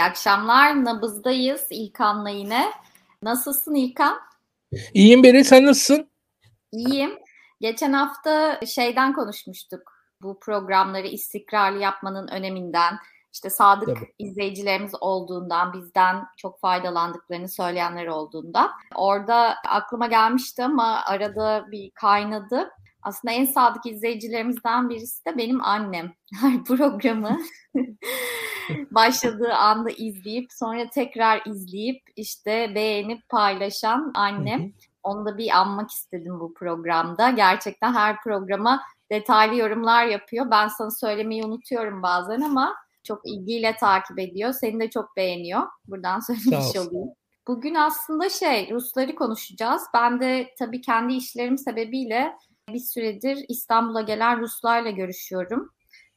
[0.00, 0.84] İyi akşamlar.
[0.84, 2.70] Nabızdayız İlkan'la yine.
[3.22, 4.18] Nasılsın İlkan?
[4.94, 6.10] İyiyim Beri, sen nasılsın?
[6.72, 7.18] İyiyim.
[7.60, 9.92] Geçen hafta şeyden konuşmuştuk.
[10.22, 12.94] Bu programları istikrarlı yapmanın öneminden,
[13.32, 14.12] işte sadık Tabii.
[14.18, 18.70] izleyicilerimiz olduğundan, bizden çok faydalandıklarını söyleyenler olduğunda.
[18.94, 22.70] Orada aklıma gelmişti ama arada bir kaynadı.
[23.02, 26.12] Aslında en sadık izleyicilerimizden birisi de benim annem.
[26.40, 27.38] Her programı
[28.90, 34.72] başladığı anda izleyip sonra tekrar izleyip işte beğenip paylaşan annem.
[35.02, 37.30] Onu da bir anmak istedim bu programda.
[37.30, 40.50] Gerçekten her programa detaylı yorumlar yapıyor.
[40.50, 44.52] Ben sana söylemeyi unutuyorum bazen ama çok ilgiyle takip ediyor.
[44.52, 45.62] Seni de çok beğeniyor.
[45.88, 47.08] Buradan söylemiş olayım.
[47.46, 49.82] Bugün aslında şey Rusları konuşacağız.
[49.94, 52.36] Ben de tabii kendi işlerim sebebiyle
[52.74, 55.72] bir süredir İstanbul'a gelen Ruslarla görüşüyorum.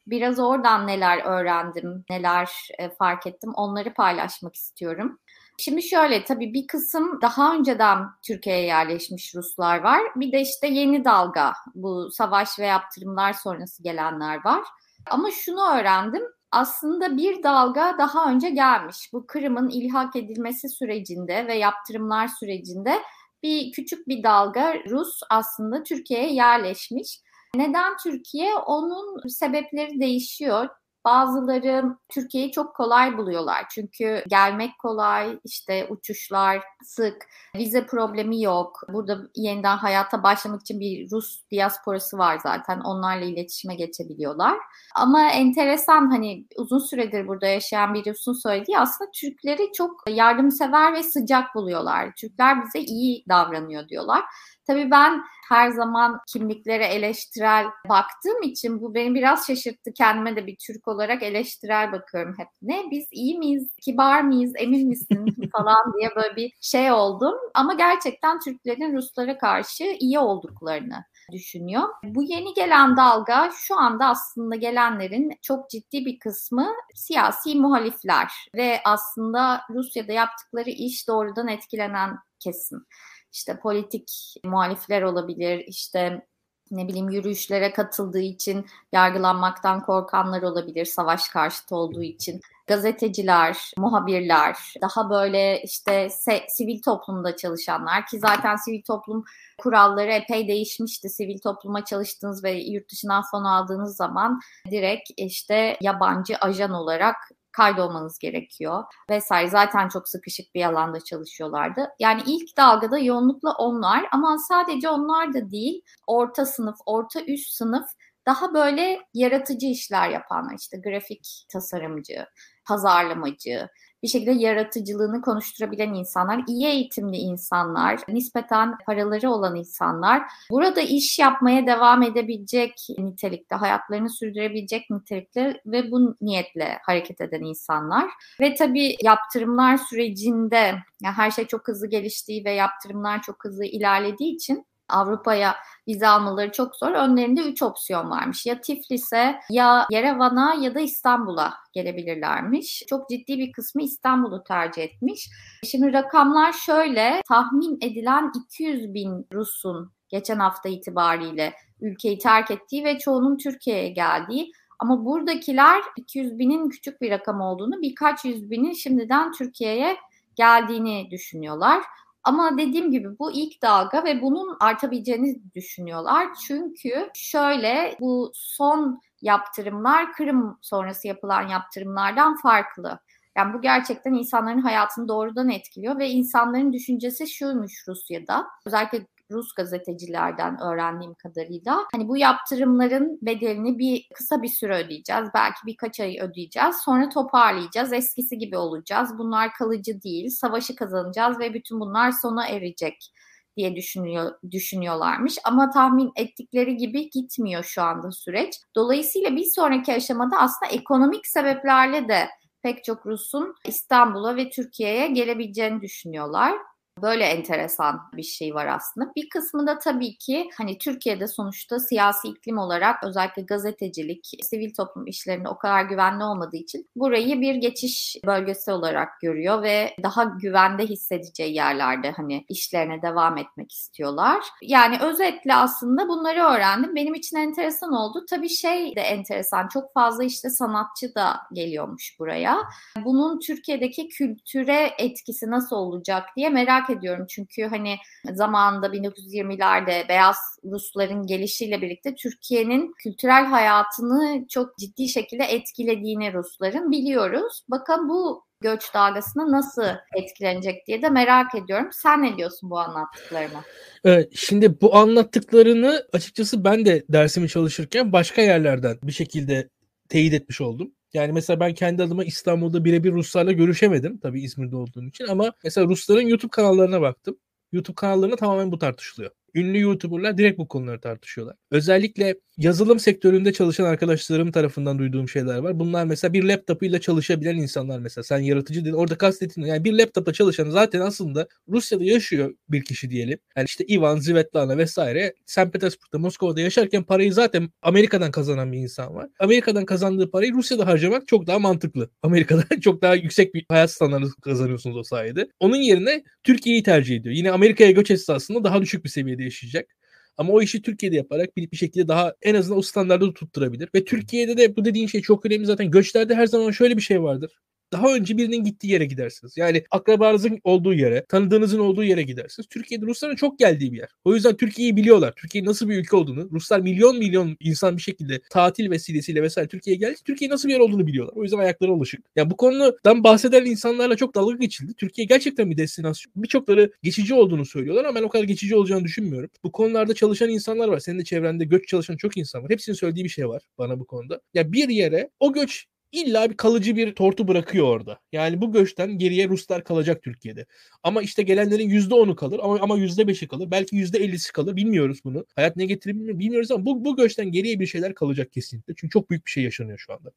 [0.08, 5.20] Biraz oradan neler öğrendim, neler e, fark ettim onları paylaşmak istiyorum.
[5.58, 10.02] Şimdi şöyle tabii bir kısım daha önceden Türkiye'ye yerleşmiş Ruslar var.
[10.16, 14.64] Bir de işte yeni dalga bu savaş ve yaptırımlar sonrası gelenler var.
[15.06, 19.10] Ama şunu öğrendim aslında bir dalga daha önce gelmiş.
[19.14, 23.00] Bu Kırım'ın ilhak edilmesi sürecinde ve yaptırımlar sürecinde
[23.44, 27.20] bir küçük bir dalga Rus aslında Türkiye'ye yerleşmiş.
[27.56, 28.56] Neden Türkiye?
[28.56, 30.70] Onun sebepleri değişiyor.
[31.06, 33.66] Bazıları Türkiye'yi çok kolay buluyorlar.
[33.72, 38.80] Çünkü gelmek kolay, işte uçuşlar sık, vize problemi yok.
[38.94, 42.80] Burada yeniden hayata başlamak için bir Rus diasporası var zaten.
[42.80, 44.58] Onlarla iletişime geçebiliyorlar.
[44.96, 51.04] Ama enteresan hani uzun süredir burada yaşayan bir Rus'un söylediği aslında Türkleri çok yardımsever ve
[51.04, 52.12] sıcak buluyorlar.
[52.18, 54.24] Türkler bize iyi davranıyor diyorlar.
[54.68, 59.94] Tabii ben her zaman kimliklere eleştirel baktığım için bu beni biraz şaşırttı.
[59.94, 62.48] Kendime de bir Türk olarak eleştirel bakıyorum hep.
[62.62, 67.34] Ne biz iyi miyiz, kibar mıyız, emin misin falan diye böyle bir şey oldum.
[67.54, 71.90] Ama gerçekten Türklerin Ruslara karşı iyi olduklarını düşünüyor.
[72.04, 78.80] Bu yeni gelen dalga şu anda aslında gelenlerin çok ciddi bir kısmı siyasi muhalifler ve
[78.86, 82.86] aslında Rusya'da yaptıkları iş doğrudan etkilenen kesim
[83.34, 84.12] işte politik
[84.44, 86.28] muhalifler olabilir, işte
[86.72, 92.42] ne bileyim yürüyüşlere katıldığı için yargılanmaktan korkanlar olabilir, savaş karşıtı olduğu için.
[92.68, 96.10] Gazeteciler, muhabirler, daha böyle işte
[96.50, 99.24] sivil toplumda çalışanlar ki zaten sivil toplum
[99.58, 101.10] kuralları epey değişmişti.
[101.10, 104.40] Sivil topluma çalıştığınız ve yurt dışından fon aldığınız zaman
[104.72, 107.16] direkt işte yabancı ajan olarak
[107.54, 109.50] kaydolmanız gerekiyor vesaire.
[109.50, 111.90] Zaten çok sıkışık bir alanda çalışıyorlardı.
[112.00, 115.82] Yani ilk dalgada yoğunlukla onlar ama sadece onlar da değil.
[116.08, 117.86] Orta sınıf, orta üst sınıf
[118.26, 122.26] daha böyle yaratıcı işler yapanlar işte grafik tasarımcı,
[122.68, 123.70] pazarlamacı,
[124.04, 130.22] bir şekilde yaratıcılığını konuşturabilen insanlar, iyi eğitimli insanlar, nispeten paraları olan insanlar,
[130.52, 138.10] burada iş yapmaya devam edebilecek nitelikte, hayatlarını sürdürebilecek nitelikte ve bu niyetle hareket eden insanlar.
[138.40, 144.36] Ve tabii yaptırımlar sürecinde yani her şey çok hızlı geliştiği ve yaptırımlar çok hızlı ilerlediği
[144.36, 145.56] için Avrupa'ya
[145.88, 146.92] vize almaları çok zor.
[146.92, 148.46] Önlerinde üç opsiyon varmış.
[148.46, 152.84] Ya Tiflis'e ya Yerevan'a ya da İstanbul'a gelebilirlermiş.
[152.90, 155.30] Çok ciddi bir kısmı İstanbul'u tercih etmiş.
[155.64, 157.22] Şimdi rakamlar şöyle.
[157.28, 164.52] Tahmin edilen 200 bin Rus'un geçen hafta itibariyle ülkeyi terk ettiği ve çoğunun Türkiye'ye geldiği
[164.80, 169.98] ama buradakiler 200 binin küçük bir rakam olduğunu, birkaç yüz binin şimdiden Türkiye'ye
[170.36, 171.84] geldiğini düşünüyorlar.
[172.24, 176.28] Ama dediğim gibi bu ilk dalga ve bunun artabileceğini düşünüyorlar.
[176.48, 183.00] Çünkü şöyle bu son yaptırımlar Kırım sonrası yapılan yaptırımlardan farklı.
[183.38, 188.48] Yani bu gerçekten insanların hayatını doğrudan etkiliyor ve insanların düşüncesi şuymuş Rusya'da.
[188.66, 195.30] Özellikle Rus gazetecilerden öğrendiğim kadarıyla hani bu yaptırımların bedelini bir kısa bir süre ödeyeceğiz.
[195.34, 196.76] Belki birkaç ay ödeyeceğiz.
[196.76, 197.94] Sonra toparlayacağız.
[197.94, 199.10] Eskisi gibi olacağız.
[199.18, 200.30] Bunlar kalıcı değil.
[200.30, 203.14] Savaşı kazanacağız ve bütün bunlar sona erecek
[203.58, 208.56] diye düşünüyor düşünüyorlarmış ama tahmin ettikleri gibi gitmiyor şu anda süreç.
[208.76, 212.30] Dolayısıyla bir sonraki aşamada aslında ekonomik sebeplerle de
[212.62, 216.54] pek çok Rus'un İstanbul'a ve Türkiye'ye gelebileceğini düşünüyorlar.
[217.02, 219.12] Böyle enteresan bir şey var aslında.
[219.16, 225.08] Bir kısmı da tabii ki hani Türkiye'de sonuçta siyasi iklim olarak özellikle gazetecilik, sivil toplum
[225.08, 230.86] işlerinde o kadar güvenli olmadığı için burayı bir geçiş bölgesi olarak görüyor ve daha güvende
[230.86, 234.44] hissedeceği yerlerde hani işlerine devam etmek istiyorlar.
[234.62, 236.96] Yani özetle aslında bunları öğrendim.
[236.96, 238.26] Benim için enteresan oldu.
[238.30, 239.68] Tabii şey de enteresan.
[239.68, 242.58] Çok fazla işte sanatçı da geliyormuş buraya.
[243.06, 247.26] Bunun Türkiye'deki kültüre etkisi nasıl olacak diye merak ediyorum.
[247.30, 247.96] Çünkü hani
[248.34, 257.64] zamanında 1920'lerde beyaz Rusların gelişiyle birlikte Türkiye'nin kültürel hayatını çok ciddi şekilde etkilediğini Rusların biliyoruz.
[257.70, 259.86] Bakın bu göç dalgasına nasıl
[260.16, 261.90] etkilenecek diye de merak ediyorum.
[261.92, 263.64] Sen ne diyorsun bu anlattıklarına?
[264.04, 269.70] Evet, şimdi bu anlattıklarını açıkçası ben de dersimi çalışırken başka yerlerden bir şekilde
[270.10, 270.92] teyit etmiş oldum.
[271.14, 274.18] Yani mesela ben kendi adıma İstanbul'da birebir Ruslarla görüşemedim.
[274.18, 277.40] Tabii İzmir'de olduğum için ama mesela Rusların YouTube kanallarına baktım.
[277.72, 281.56] YouTube kanallarında tamamen bu tartışılıyor ünlü YouTuber'lar direkt bu konuları tartışıyorlar.
[281.72, 285.80] Özellikle yazılım sektöründe çalışan arkadaşlarım tarafından duyduğum şeyler var.
[285.80, 288.24] Bunlar mesela bir laptopuyla çalışabilen insanlar mesela.
[288.24, 288.94] Sen yaratıcı dedin.
[288.94, 293.40] Orada kastettiğin yani bir laptopla çalışan zaten aslında Rusya'da yaşıyor bir kişi diyelim.
[293.58, 295.74] Yani işte Ivan, Svetlana vesaire St.
[295.74, 299.30] Petersburg'da, Moskova'da yaşarken parayı zaten Amerika'dan kazanan bir insan var.
[299.40, 302.10] Amerika'dan kazandığı parayı Rusya'da harcamak çok daha mantıklı.
[302.24, 305.50] Amerika'da çok daha yüksek bir hayat standartı kazanıyorsunuz o sayede.
[305.60, 307.36] Onun yerine Türkiye'yi tercih ediyor.
[307.36, 309.96] Yine Amerika'ya göç etse aslında daha düşük bir seviyede yaşayacak.
[310.38, 313.90] Ama o işi Türkiye'de yaparak bir, bir şekilde daha en azından o standartı tutturabilir.
[313.96, 315.92] Ve Türkiye'de de bu dediğin şey çok önemli zaten.
[315.92, 317.52] Göçlerde her zaman şöyle bir şey vardır
[317.94, 319.58] daha önce birinin gittiği yere gidersiniz.
[319.58, 322.68] Yani akrabanızın olduğu yere, tanıdığınızın olduğu yere gidersiniz.
[322.70, 324.10] Türkiye'de Rusların çok geldiği bir yer.
[324.26, 325.34] O yüzden Türkiye'yi biliyorlar.
[325.36, 326.50] Türkiye nasıl bir ülke olduğunu.
[326.52, 330.16] Ruslar milyon milyon insan bir şekilde tatil vesilesiyle vesaire Türkiye'ye geldi.
[330.26, 331.34] Türkiye nasıl bir yer olduğunu biliyorlar.
[331.36, 332.26] O yüzden ayakları alışık.
[332.36, 334.94] Yani bu konudan bahseden insanlarla çok dalga geçildi.
[334.98, 336.34] Türkiye gerçekten bir destinasyon.
[336.36, 339.50] Birçokları geçici olduğunu söylüyorlar ama ben o kadar geçici olacağını düşünmüyorum.
[339.64, 341.00] Bu konularda çalışan insanlar var.
[341.00, 342.72] Senin de çevrende göç çalışan çok insan var.
[342.72, 344.42] Hepsinin söylediği bir şey var bana bu konuda.
[344.54, 348.20] Ya bir yere o göç illa bir kalıcı bir tortu bırakıyor orada.
[348.32, 350.66] Yani bu göçten geriye Ruslar kalacak Türkiye'de.
[351.04, 353.72] Ama işte gelenlerin %10'u kalır ama, ama %5'i kalır.
[353.72, 354.76] Belki %50'si kalır.
[354.76, 355.46] Bilmiyoruz bunu.
[355.56, 358.94] Hayat ne getirir bilmiyoruz ama bu, bu göçten geriye bir şeyler kalacak kesinlikle.
[358.98, 360.32] Çünkü çok büyük bir şey yaşanıyor şu anda.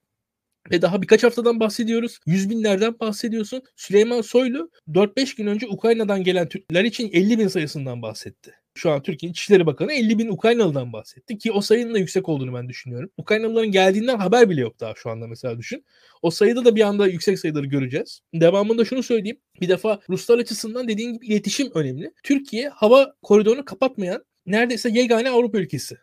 [0.70, 2.18] Ve daha birkaç haftadan bahsediyoruz.
[2.26, 3.62] Yüz binlerden bahsediyorsun.
[3.76, 9.02] Süleyman Soylu 4-5 gün önce Ukrayna'dan gelen Türkler için 50 bin sayısından bahsetti şu an
[9.02, 13.10] Türkiye'nin İçişleri Bakanı 50 bin Ukraynalı'dan bahsetti ki o sayının da yüksek olduğunu ben düşünüyorum.
[13.16, 15.84] Ukraynalıların geldiğinden haber bile yok daha şu anda mesela düşün.
[16.22, 18.20] O sayıda da bir anda yüksek sayıları göreceğiz.
[18.34, 19.38] Devamında şunu söyleyeyim.
[19.60, 22.12] Bir defa Ruslar açısından dediğin gibi iletişim önemli.
[22.22, 25.96] Türkiye hava koridorunu kapatmayan neredeyse yegane Avrupa ülkesi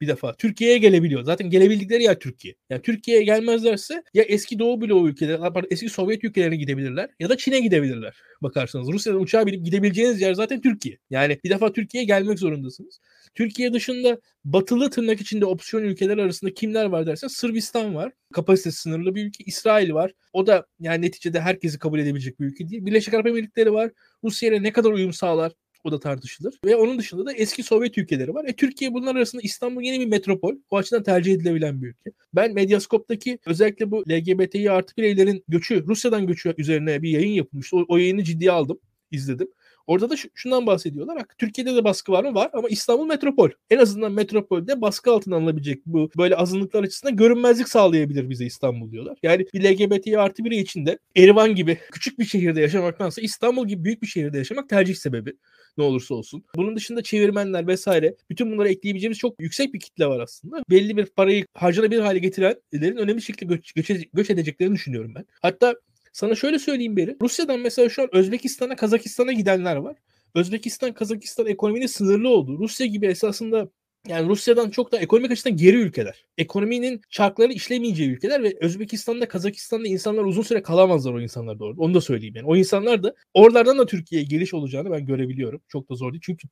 [0.00, 0.34] bir defa.
[0.36, 1.24] Türkiye'ye gelebiliyor.
[1.24, 2.54] Zaten gelebildikleri yer Türkiye.
[2.70, 7.60] Yani Türkiye'ye gelmezlerse ya eski Doğu bloğu ülkeleri, eski Sovyet ülkelerine gidebilirler ya da Çin'e
[7.60, 8.16] gidebilirler.
[8.42, 10.98] Bakarsanız Rusya'dan uçağa binip gidebileceğiniz yer zaten Türkiye.
[11.10, 13.00] Yani bir defa Türkiye'ye gelmek zorundasınız.
[13.34, 18.12] Türkiye dışında batılı tırnak içinde opsiyon ülkeler arasında kimler var dersen Sırbistan var.
[18.32, 19.44] Kapasitesi sınırlı bir ülke.
[19.44, 20.12] İsrail var.
[20.32, 22.86] O da yani neticede herkesi kabul edebilecek bir ülke değil.
[22.86, 23.90] Birleşik Arap Emirlikleri var.
[24.24, 25.52] Rusya ile ne kadar uyum sağlar?
[25.84, 26.58] O da tartışılır.
[26.64, 28.44] Ve onun dışında da eski Sovyet ülkeleri var.
[28.44, 30.54] E, Türkiye bunlar arasında İstanbul yeni bir metropol.
[30.70, 32.10] O açıdan tercih edilebilen bir ülke.
[32.34, 37.76] Ben Medyaskop'taki özellikle bu LGBTİ artı bireylerin göçü, Rusya'dan göçü üzerine bir yayın yapılmıştı.
[37.76, 38.78] O, o yayını ciddiye aldım,
[39.10, 39.48] izledim.
[39.88, 41.22] Orada da şundan bahsediyorlar.
[41.38, 42.34] Türkiye'de de baskı var mı?
[42.34, 43.50] Var ama İstanbul metropol.
[43.70, 49.18] En azından metropolde baskı altına alınabilecek bu böyle azınlıklar açısından görünmezlik sağlayabilir bize İstanbul diyorlar.
[49.22, 54.02] Yani bir LGBT artı biri içinde Erivan gibi küçük bir şehirde yaşamaktansa İstanbul gibi büyük
[54.02, 55.32] bir şehirde yaşamak tercih sebebi
[55.78, 56.44] ne olursa olsun.
[56.56, 60.62] Bunun dışında çevirmenler vesaire bütün bunları ekleyebileceğimiz çok yüksek bir kitle var aslında.
[60.70, 65.24] Belli bir parayı harcanabilir hale getirenlerin önemli şekilde göç, göç, göç edeceklerini düşünüyorum ben.
[65.42, 65.74] Hatta
[66.18, 67.16] sana şöyle söyleyeyim beri.
[67.22, 69.96] Rusya'dan mesela şu an Özbekistan'a, Kazakistan'a gidenler var.
[70.34, 73.70] Özbekistan, Kazakistan ekonominin sınırlı olduğu, Rusya gibi esasında
[74.08, 76.24] yani Rusya'dan çok da ekonomik açıdan geri ülkeler.
[76.38, 81.64] Ekonominin çarkları işlemeyeceği ülkeler ve Özbekistan'da, Kazakistan'da insanlar uzun süre kalamazlar o insanlar da.
[81.64, 82.46] Onu da söyleyeyim yani.
[82.46, 85.60] O insanlar da oralardan da Türkiye'ye geliş olacağını ben görebiliyorum.
[85.68, 86.22] Çok da zor değil.
[86.24, 86.48] Çünkü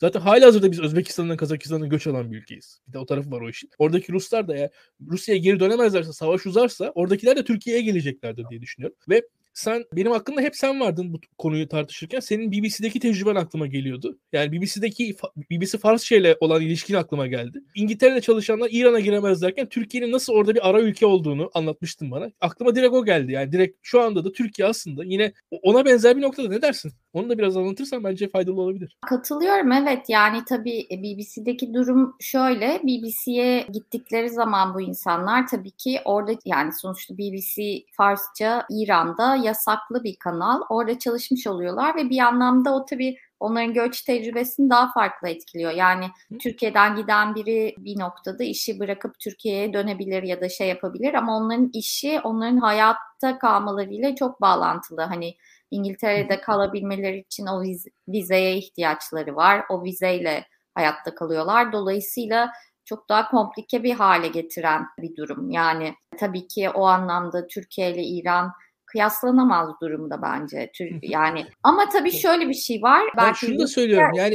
[0.00, 2.80] Zaten hala hazırda biz Özbekistan'dan Kazakistan'dan göç alan bir ülkeyiz.
[2.88, 3.70] Bir de o tarafı var o işin.
[3.78, 4.70] Oradaki Ruslar da ya
[5.08, 8.96] Rusya'ya geri dönemezlerse, savaş uzarsa oradakiler de Türkiye'ye geleceklerdir diye düşünüyorum.
[9.08, 9.22] Ve
[9.54, 12.20] sen benim aklımda hep sen vardın bu konuyu tartışırken.
[12.20, 14.18] Senin BBC'deki tecrüben aklıma geliyordu.
[14.32, 15.16] Yani BBC'deki
[15.50, 17.60] BBC Farsça ile olan ilişkin aklıma geldi.
[17.74, 22.30] İngiltere'de çalışanlar İran'a giremez derken Türkiye'nin nasıl orada bir ara ülke olduğunu anlatmıştın bana.
[22.40, 23.32] Aklıma direkt o geldi.
[23.32, 26.92] Yani direkt şu anda da Türkiye aslında yine ona benzer bir noktada ne dersin?
[27.12, 28.98] Onu da biraz anlatırsan bence faydalı olabilir.
[29.06, 36.00] Katılıyorum evet yani tabii e, BBC'deki durum şöyle BBC'ye gittikleri zaman bu insanlar tabii ki
[36.04, 40.60] orada yani sonuçta BBC Farsça İran'da yasaklı bir kanal.
[40.68, 45.72] Orada çalışmış oluyorlar ve bir anlamda o tabii onların göç tecrübesini daha farklı etkiliyor.
[45.72, 46.06] Yani
[46.40, 51.70] Türkiye'den giden biri bir noktada işi bırakıp Türkiye'ye dönebilir ya da şey yapabilir ama onların
[51.72, 55.00] işi onların hayatta kalmalarıyla çok bağlantılı.
[55.00, 55.34] Hani
[55.70, 59.64] İngiltere'de kalabilmeleri için o viz- vizeye ihtiyaçları var.
[59.70, 61.72] O vizeyle hayatta kalıyorlar.
[61.72, 62.52] Dolayısıyla
[62.84, 65.50] çok daha komplike bir hale getiren bir durum.
[65.50, 68.52] Yani tabii ki o anlamda Türkiye ile İran
[68.92, 70.70] kıyaslanamaz durumda bence.
[71.02, 73.02] Yani ama tabii şöyle bir şey var.
[73.16, 74.14] Ben belki şunu da söylüyorum.
[74.14, 74.34] Yani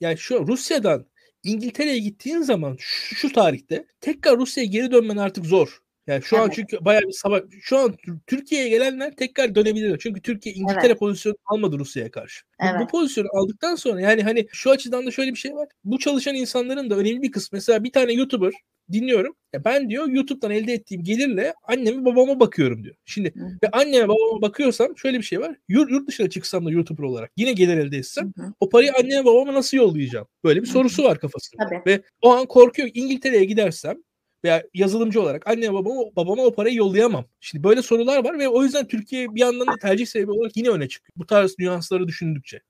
[0.00, 1.06] yani şu Rusya'dan
[1.42, 5.80] İngiltere'ye gittiğin zaman şu, şu tarihte tekrar Rusya'ya geri dönmen artık zor.
[6.06, 6.44] Yani şu evet.
[6.44, 7.42] an çünkü bayağı bir savaş.
[7.60, 7.96] Şu an
[8.26, 9.98] Türkiye'ye gelenler tekrar dönebilir.
[9.98, 10.98] Çünkü Türkiye İngiltere evet.
[10.98, 12.44] pozisyonu almadı Rusya'ya karşı.
[12.60, 12.74] Evet.
[12.78, 15.68] Bu, bu pozisyonu aldıktan sonra yani hani şu açıdan da şöyle bir şey var.
[15.84, 17.56] Bu çalışan insanların da önemli bir kısmı.
[17.56, 18.52] Mesela bir tane YouTuber
[18.92, 19.36] dinliyorum.
[19.52, 22.94] Ya ben diyor YouTube'dan elde ettiğim gelirle anneme babama bakıyorum diyor.
[23.04, 23.58] Şimdi hı.
[23.62, 25.56] ve anneme babama bakıyorsam şöyle bir şey var.
[25.68, 28.52] Yurt, yurt dışına çıksam da YouTuber olarak yine gelir elde etsem hı.
[28.60, 30.26] o parayı anneme babama nasıl yollayacağım?
[30.44, 31.64] Böyle bir sorusu var kafasında.
[31.64, 31.82] Tabii.
[31.86, 33.96] Ve o an korkuyor İngiltere'ye gidersem
[34.44, 37.24] veya yazılımcı olarak anneme babama, babama o parayı yollayamam.
[37.40, 40.68] Şimdi böyle sorular var ve o yüzden Türkiye bir yandan da tercih sebebi olarak yine
[40.68, 41.12] öne çıkıyor.
[41.16, 42.60] Bu tarz nüansları düşündükçe.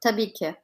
[0.00, 0.54] Tabii ki.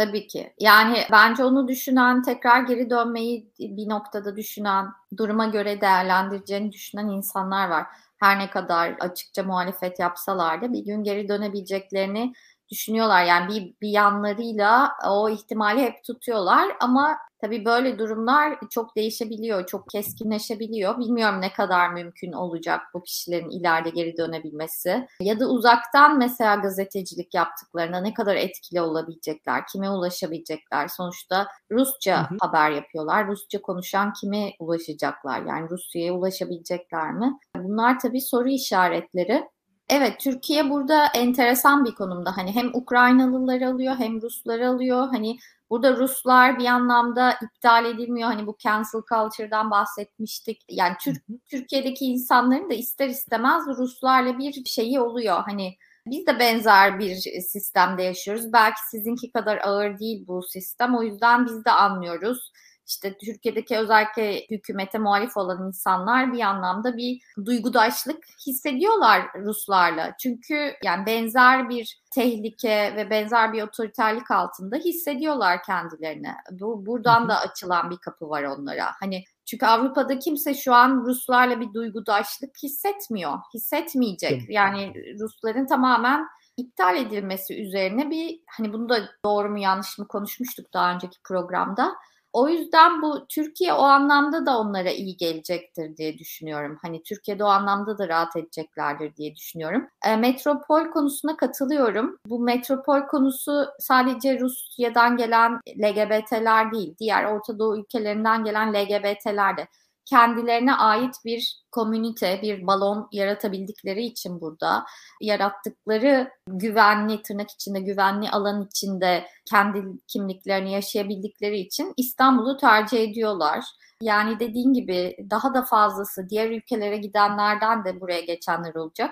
[0.00, 0.52] Tabii ki.
[0.60, 7.68] Yani bence onu düşünen, tekrar geri dönmeyi bir noktada düşünen, duruma göre değerlendireceğini düşünen insanlar
[7.68, 7.86] var.
[8.18, 12.32] Her ne kadar açıkça muhalefet yapsalar da bir gün geri dönebileceklerini
[12.70, 13.24] düşünüyorlar.
[13.24, 19.88] Yani bir, bir yanlarıyla o ihtimali hep tutuyorlar ama tabii böyle durumlar çok değişebiliyor, çok
[19.88, 20.98] keskinleşebiliyor.
[20.98, 25.06] Bilmiyorum ne kadar mümkün olacak bu kişilerin ileride geri dönebilmesi.
[25.20, 30.88] Ya da uzaktan mesela gazetecilik yaptıklarına ne kadar etkili olabilecekler, kime ulaşabilecekler.
[30.88, 32.38] Sonuçta Rusça hı hı.
[32.40, 33.26] haber yapıyorlar.
[33.26, 35.42] Rusça konuşan kime ulaşacaklar?
[35.46, 37.38] Yani Rusya'ya ulaşabilecekler mi?
[37.56, 39.44] Bunlar tabii soru işaretleri.
[39.92, 42.36] Evet, Türkiye burada enteresan bir konumda.
[42.36, 45.08] Hani hem Ukraynalıları alıyor hem Rusları alıyor.
[45.08, 45.38] Hani
[45.70, 48.28] burada Ruslar bir anlamda iptal edilmiyor.
[48.28, 50.62] Hani bu cancel culture'dan bahsetmiştik.
[50.68, 55.42] Yani Türk, Türkiye'deki insanların da ister istemez Ruslarla bir şeyi oluyor.
[55.46, 58.52] Hani biz de benzer bir sistemde yaşıyoruz.
[58.52, 60.96] Belki sizinki kadar ağır değil bu sistem.
[60.96, 62.52] O yüzden biz de anlıyoruz
[62.90, 70.14] işte Türkiye'deki özellikle hükümete muhalif olan insanlar bir anlamda bir duygudaşlık hissediyorlar Ruslarla.
[70.20, 76.32] Çünkü yani benzer bir tehlike ve benzer bir otoriterlik altında hissediyorlar kendilerini.
[76.50, 78.86] Bu buradan da açılan bir kapı var onlara.
[79.00, 83.38] Hani çünkü Avrupa'da kimse şu an Ruslarla bir duygudaşlık hissetmiyor.
[83.54, 84.42] Hissetmeyecek.
[84.48, 90.72] Yani Rusların tamamen iptal edilmesi üzerine bir hani bunu da doğru mu yanlış mı konuşmuştuk
[90.74, 91.92] daha önceki programda.
[92.32, 96.78] O yüzden bu Türkiye o anlamda da onlara iyi gelecektir diye düşünüyorum.
[96.82, 99.88] Hani Türkiye'de o anlamda da rahat edeceklerdir diye düşünüyorum.
[100.04, 102.18] E, metropol konusuna katılıyorum.
[102.26, 109.68] Bu metropol konusu sadece Rusya'dan gelen LGBT'ler değil, diğer Orta Doğu ülkelerinden gelen LGBT'ler de
[110.10, 114.84] kendilerine ait bir komünite, bir balon yaratabildikleri için burada
[115.20, 123.64] yarattıkları güvenli, tırnak içinde güvenli alan içinde kendi kimliklerini yaşayabildikleri için İstanbul'u tercih ediyorlar.
[124.02, 129.10] Yani dediğin gibi daha da fazlası diğer ülkelere gidenlerden de buraya geçenler olacak.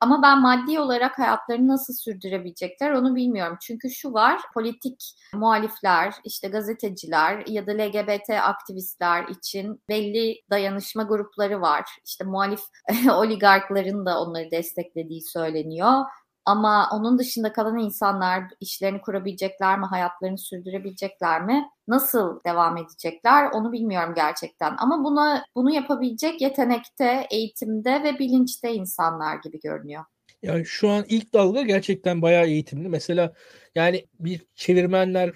[0.00, 3.58] Ama ben maddi olarak hayatlarını nasıl sürdürebilecekler onu bilmiyorum.
[3.60, 11.60] Çünkü şu var, politik muhalifler, işte gazeteciler ya da LGBT aktivistler için belli dayanışma grupları
[11.60, 11.84] var.
[12.04, 12.60] İşte muhalif
[13.12, 16.04] oligarkların da onları desteklediği söyleniyor.
[16.46, 23.72] Ama onun dışında kalan insanlar işlerini kurabilecekler mi, hayatlarını sürdürebilecekler mi, nasıl devam edecekler onu
[23.72, 24.74] bilmiyorum gerçekten.
[24.78, 30.04] Ama buna bunu yapabilecek yetenekte, eğitimde ve bilinçte insanlar gibi görünüyor.
[30.42, 32.88] Yani şu an ilk dalga gerçekten bayağı eğitimli.
[32.88, 33.32] Mesela
[33.74, 35.32] yani bir çevirmenler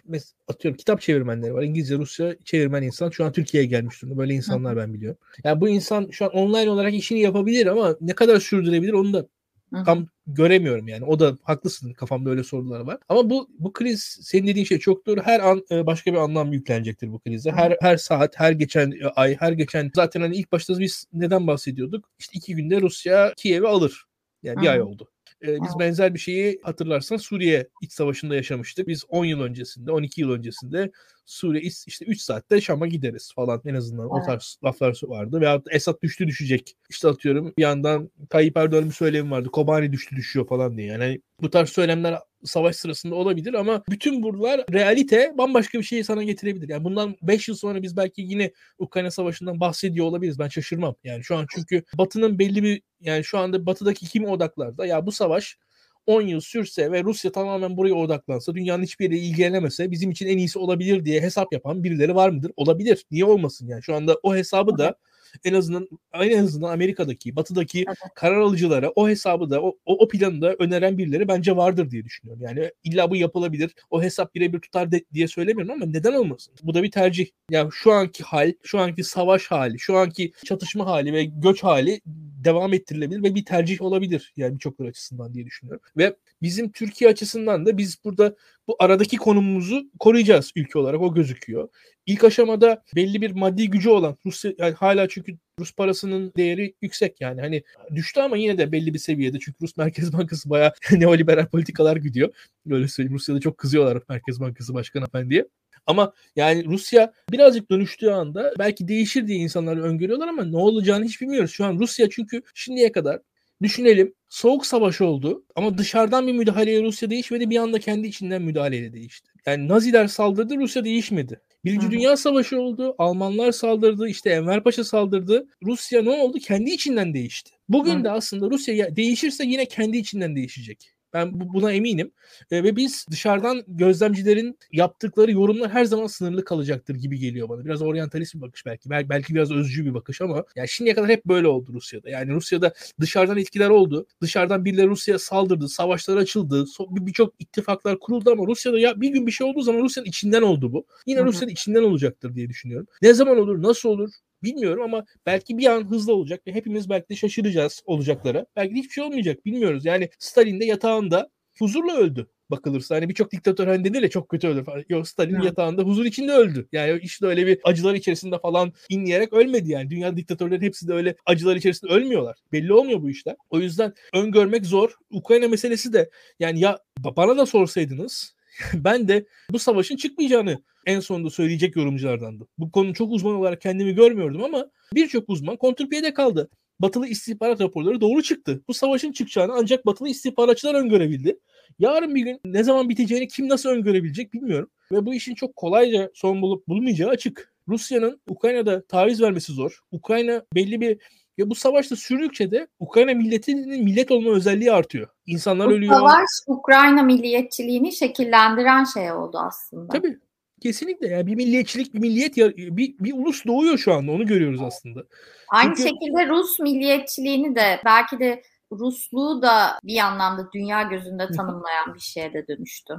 [0.49, 1.63] atıyorum kitap çevirmenleri var.
[1.63, 4.19] İngilizce, Rusça çevirmen insan şu an Türkiye'ye gelmiş durumda.
[4.19, 5.19] Böyle insanlar ben biliyorum.
[5.45, 9.27] Yani bu insan şu an online olarak işini yapabilir ama ne kadar sürdürebilir onu da
[9.73, 9.85] Hı-hı.
[9.85, 11.05] tam göremiyorum yani.
[11.05, 12.99] O da haklısın kafamda öyle sorular var.
[13.09, 15.21] Ama bu bu kriz senin dediğin şey çok doğru.
[15.23, 17.51] Her an e, başka bir anlam yüklenecektir bu krize.
[17.51, 21.47] Her her saat, her geçen e, ay, her geçen zaten hani ilk başta biz neden
[21.47, 22.11] bahsediyorduk?
[22.19, 24.05] İşte iki günde Rusya Kiev'i alır.
[24.43, 24.73] Yani bir Hı-hı.
[24.73, 25.09] ay oldu.
[25.43, 28.89] Ee, biz benzer bir şeyi hatırlarsan Suriye iç savaşında yaşamıştık.
[28.89, 30.91] Biz 10 yıl öncesinde, 12 yıl öncesinde
[31.31, 34.23] Suriye işte 3 saatte Şam'a gideriz falan en azından evet.
[34.23, 35.41] o tarz laflar vardı.
[35.41, 36.77] Veya Esad düştü düşecek.
[36.91, 39.49] İşte atıyorum bir yandan Tayyip Erdoğan'ın bir söylemi vardı.
[39.49, 40.87] Kobani düştü düşüyor falan diye.
[40.87, 46.23] Yani bu tarz söylemler savaş sırasında olabilir ama bütün buralar realite bambaşka bir şeyi sana
[46.23, 46.69] getirebilir.
[46.69, 50.39] Yani bundan 5 yıl sonra biz belki yine Ukrayna Savaşı'ndan bahsediyor olabiliriz.
[50.39, 50.95] Ben şaşırmam.
[51.05, 55.13] Yani şu an çünkü Batı'nın belli bir yani şu anda Batı'daki kim odaklarda ya bu
[55.13, 55.59] savaş
[56.07, 60.39] 10 yıl sürse ve Rusya tamamen buraya odaklansa, dünyanın hiçbir yere ilgilenemese bizim için en
[60.39, 62.53] iyisi olabilir diye hesap yapan birileri var mıdır?
[62.57, 63.07] Olabilir.
[63.11, 63.83] Niye olmasın yani?
[63.83, 64.95] Şu anda o hesabı da
[65.45, 67.99] en azından en azından Amerika'daki, Batı'daki evet.
[68.15, 72.43] karar alıcılara o hesabı da o, o planı da öneren birileri bence vardır diye düşünüyorum.
[72.43, 73.75] Yani illa bu yapılabilir.
[73.91, 76.55] O hesap birebir tutar de, diye söylemiyorum ama neden olmasın?
[76.63, 77.27] Bu da bir tercih.
[77.51, 82.01] Yani şu anki hal, şu anki savaş hali, şu anki çatışma hali ve göç hali
[82.45, 85.83] devam ettirilebilir ve bir tercih olabilir yani birçoklar açısından diye düşünüyorum.
[85.97, 88.37] Ve bizim Türkiye açısından da biz burada
[88.69, 91.69] bu aradaki konumumuzu koruyacağız ülke olarak o gözüküyor.
[92.07, 97.21] İlk aşamada belli bir maddi gücü olan Rusya yani hala çünkü Rus parasının değeri yüksek
[97.21, 97.63] yani hani
[97.95, 102.35] düştü ama yine de belli bir seviyede çünkü Rus Merkez Bankası bayağı neoliberal politikalar gidiyor.
[102.71, 105.47] Öyle söyleyeyim Rusya'da çok kızıyorlar Merkez Bankası Başkanı Efendi'ye.
[105.87, 111.21] Ama yani Rusya birazcık dönüştüğü anda belki değişir diye insanlar öngörüyorlar ama ne olacağını hiç
[111.21, 111.51] bilmiyoruz.
[111.51, 113.21] Şu an Rusya çünkü şimdiye kadar
[113.63, 118.93] düşünelim soğuk savaş oldu ama dışarıdan bir müdahaleye Rusya değişmedi bir anda kendi içinden müdahaleyle
[118.93, 119.31] değişti.
[119.47, 121.41] Yani Naziler saldırdı Rusya değişmedi.
[121.65, 121.91] Birinci Hı.
[121.91, 122.95] Dünya Savaşı oldu.
[122.99, 124.09] Almanlar saldırdı.
[124.09, 125.47] işte Enver Paşa saldırdı.
[125.63, 126.39] Rusya ne oldu?
[126.39, 127.51] Kendi içinden değişti.
[127.69, 128.05] Bugün Hı.
[128.05, 130.95] de aslında Rusya değişirse yine kendi içinden değişecek.
[131.13, 132.11] Ben buna eminim.
[132.51, 137.65] E, ve biz dışarıdan gözlemcilerin yaptıkları yorumlar her zaman sınırlı kalacaktır gibi geliyor bana.
[137.65, 138.91] Biraz oryantalist bir bakış belki.
[138.91, 142.11] Bel- belki biraz özcü bir bakış ama yani şimdiye kadar hep böyle oldu Rusya'da.
[142.11, 144.07] Yani Rusya'da dışarıdan etkiler oldu.
[144.23, 145.69] Dışarıdan birileri Rusya'ya saldırdı.
[145.69, 146.63] Savaşlar açıldı.
[146.63, 150.43] So- Birçok ittifaklar kuruldu ama Rusya'da ya bir gün bir şey olduğu zaman Rusya'nın içinden
[150.43, 150.87] oldu bu.
[151.07, 152.87] Yine Rusya'nın içinden olacaktır diye düşünüyorum.
[153.03, 154.11] Ne zaman olur, nasıl olur
[154.43, 158.47] Bilmiyorum ama belki bir an hızlı olacak ve hepimiz belki de şaşıracağız olacaklara.
[158.57, 159.85] Belki de hiçbir şey olmayacak bilmiyoruz.
[159.85, 162.95] Yani Stalin de yatağında huzurla öldü bakılırsa.
[162.95, 164.85] Hani birçok diktatör hani denir ya çok kötü öldü falan.
[164.89, 165.45] Yok Stalin evet.
[165.45, 166.69] yatağında huzur içinde öldü.
[166.73, 169.91] Yani işte öyle bir acılar içerisinde falan inleyerek ölmedi yani.
[169.91, 172.37] Dünya diktatörleri hepsi de öyle acılar içerisinde ölmüyorlar.
[172.53, 173.37] Belli olmuyor bu işler.
[173.51, 174.95] O yüzden öngörmek zor.
[175.11, 176.79] Ukrayna meselesi de yani ya
[177.17, 178.35] bana da sorsaydınız
[178.75, 182.47] ben de bu savaşın çıkmayacağını en sonunda söyleyecek yorumculardandı.
[182.59, 186.51] Bu konu çok uzman olarak kendimi görmüyordum ama birçok uzman kontrpiyede kaldı.
[186.81, 188.63] Batılı istihbarat raporları doğru çıktı.
[188.69, 191.39] Bu savaşın çıkacağını ancak batılı istihbaratçılar öngörebildi.
[191.79, 194.71] Yarın bir gün ne zaman biteceğini kim nasıl öngörebilecek bilmiyorum.
[194.93, 197.55] Ve bu işin çok kolayca son bulup bulmayacağı açık.
[197.69, 199.81] Rusya'nın Ukrayna'da taviz vermesi zor.
[199.93, 200.99] Ukrayna belli bir
[201.39, 205.09] ve bu savaşta sürdükçe de Ukrayna milletinin millet olma özelliği artıyor.
[205.27, 205.95] İnsanlar bu ölüyor.
[205.95, 209.93] Savaş Ukrayna milliyetçiliğini şekillendiren şey oldu aslında.
[209.93, 210.19] Tabii.
[210.63, 215.05] Kesinlikle yani bir milliyetçilik, bir milliyet bir, bir ulus doğuyor şu anda onu görüyoruz aslında.
[215.49, 215.89] Aynı Çünkü...
[215.89, 222.33] şekilde Rus milliyetçiliğini de belki de Rusluğu da bir anlamda dünya gözünde tanımlayan bir şeye
[222.33, 222.95] de dönüştü.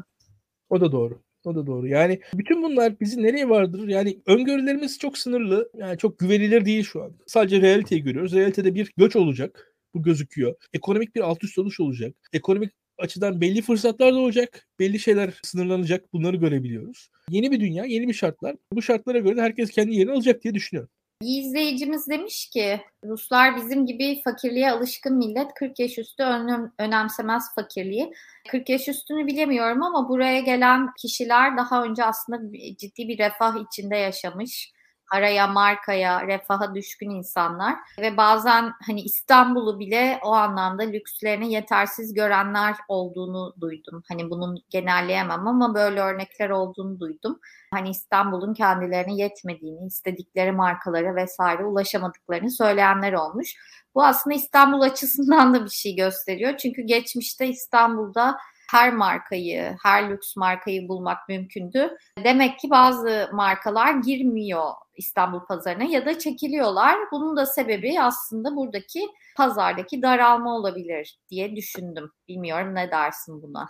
[0.70, 1.22] O da doğru.
[1.46, 1.88] O da doğru.
[1.88, 3.88] Yani bütün bunlar bizi nereye vardırır?
[3.88, 5.70] Yani öngörülerimiz çok sınırlı.
[5.78, 7.12] Yani çok güvenilir değil şu an.
[7.28, 8.34] Sadece realiteyi görüyoruz.
[8.34, 9.76] Realitede bir göç olacak.
[9.94, 10.56] Bu gözüküyor.
[10.74, 12.16] Ekonomik bir alt üst oluş olacak.
[12.34, 14.68] Ekonomik açıdan belli fırsatlar da olacak.
[14.80, 16.14] Belli şeyler sınırlanacak.
[16.14, 17.10] Bunları görebiliyoruz.
[17.30, 18.56] Yeni bir dünya, yeni bir şartlar.
[18.74, 20.92] Bu şartlara göre de herkes kendi yerini alacak diye düşünüyorum.
[21.22, 27.56] Bir izleyicimiz demiş ki Ruslar bizim gibi fakirliğe alışkın millet 40 yaş üstü önem, önemsemez
[27.56, 28.14] fakirliği.
[28.52, 33.96] 40 yaş üstünü bilemiyorum ama buraya gelen kişiler daha önce aslında ciddi bir refah içinde
[33.96, 34.72] yaşamış
[35.12, 42.76] paraya, markaya, refaha düşkün insanlar ve bazen hani İstanbul'u bile o anlamda lükslerini yetersiz görenler
[42.88, 44.04] olduğunu duydum.
[44.10, 47.40] Hani bunun genelleyemem ama böyle örnekler olduğunu duydum.
[47.74, 53.56] Hani İstanbul'un kendilerine yetmediğini, istedikleri markalara vesaire ulaşamadıklarını söyleyenler olmuş.
[53.96, 56.58] Bu aslında İstanbul açısından da bir şey gösteriyor.
[56.58, 58.38] Çünkü geçmişte İstanbul'da
[58.72, 61.98] her markayı, her lüks markayı bulmak mümkündü.
[62.24, 64.64] Demek ki bazı markalar girmiyor
[64.96, 66.98] İstanbul pazarına ya da çekiliyorlar.
[67.12, 69.08] Bunun da sebebi aslında buradaki
[69.38, 72.12] pazardaki daralma olabilir diye düşündüm.
[72.28, 73.70] Bilmiyorum ne dersin buna?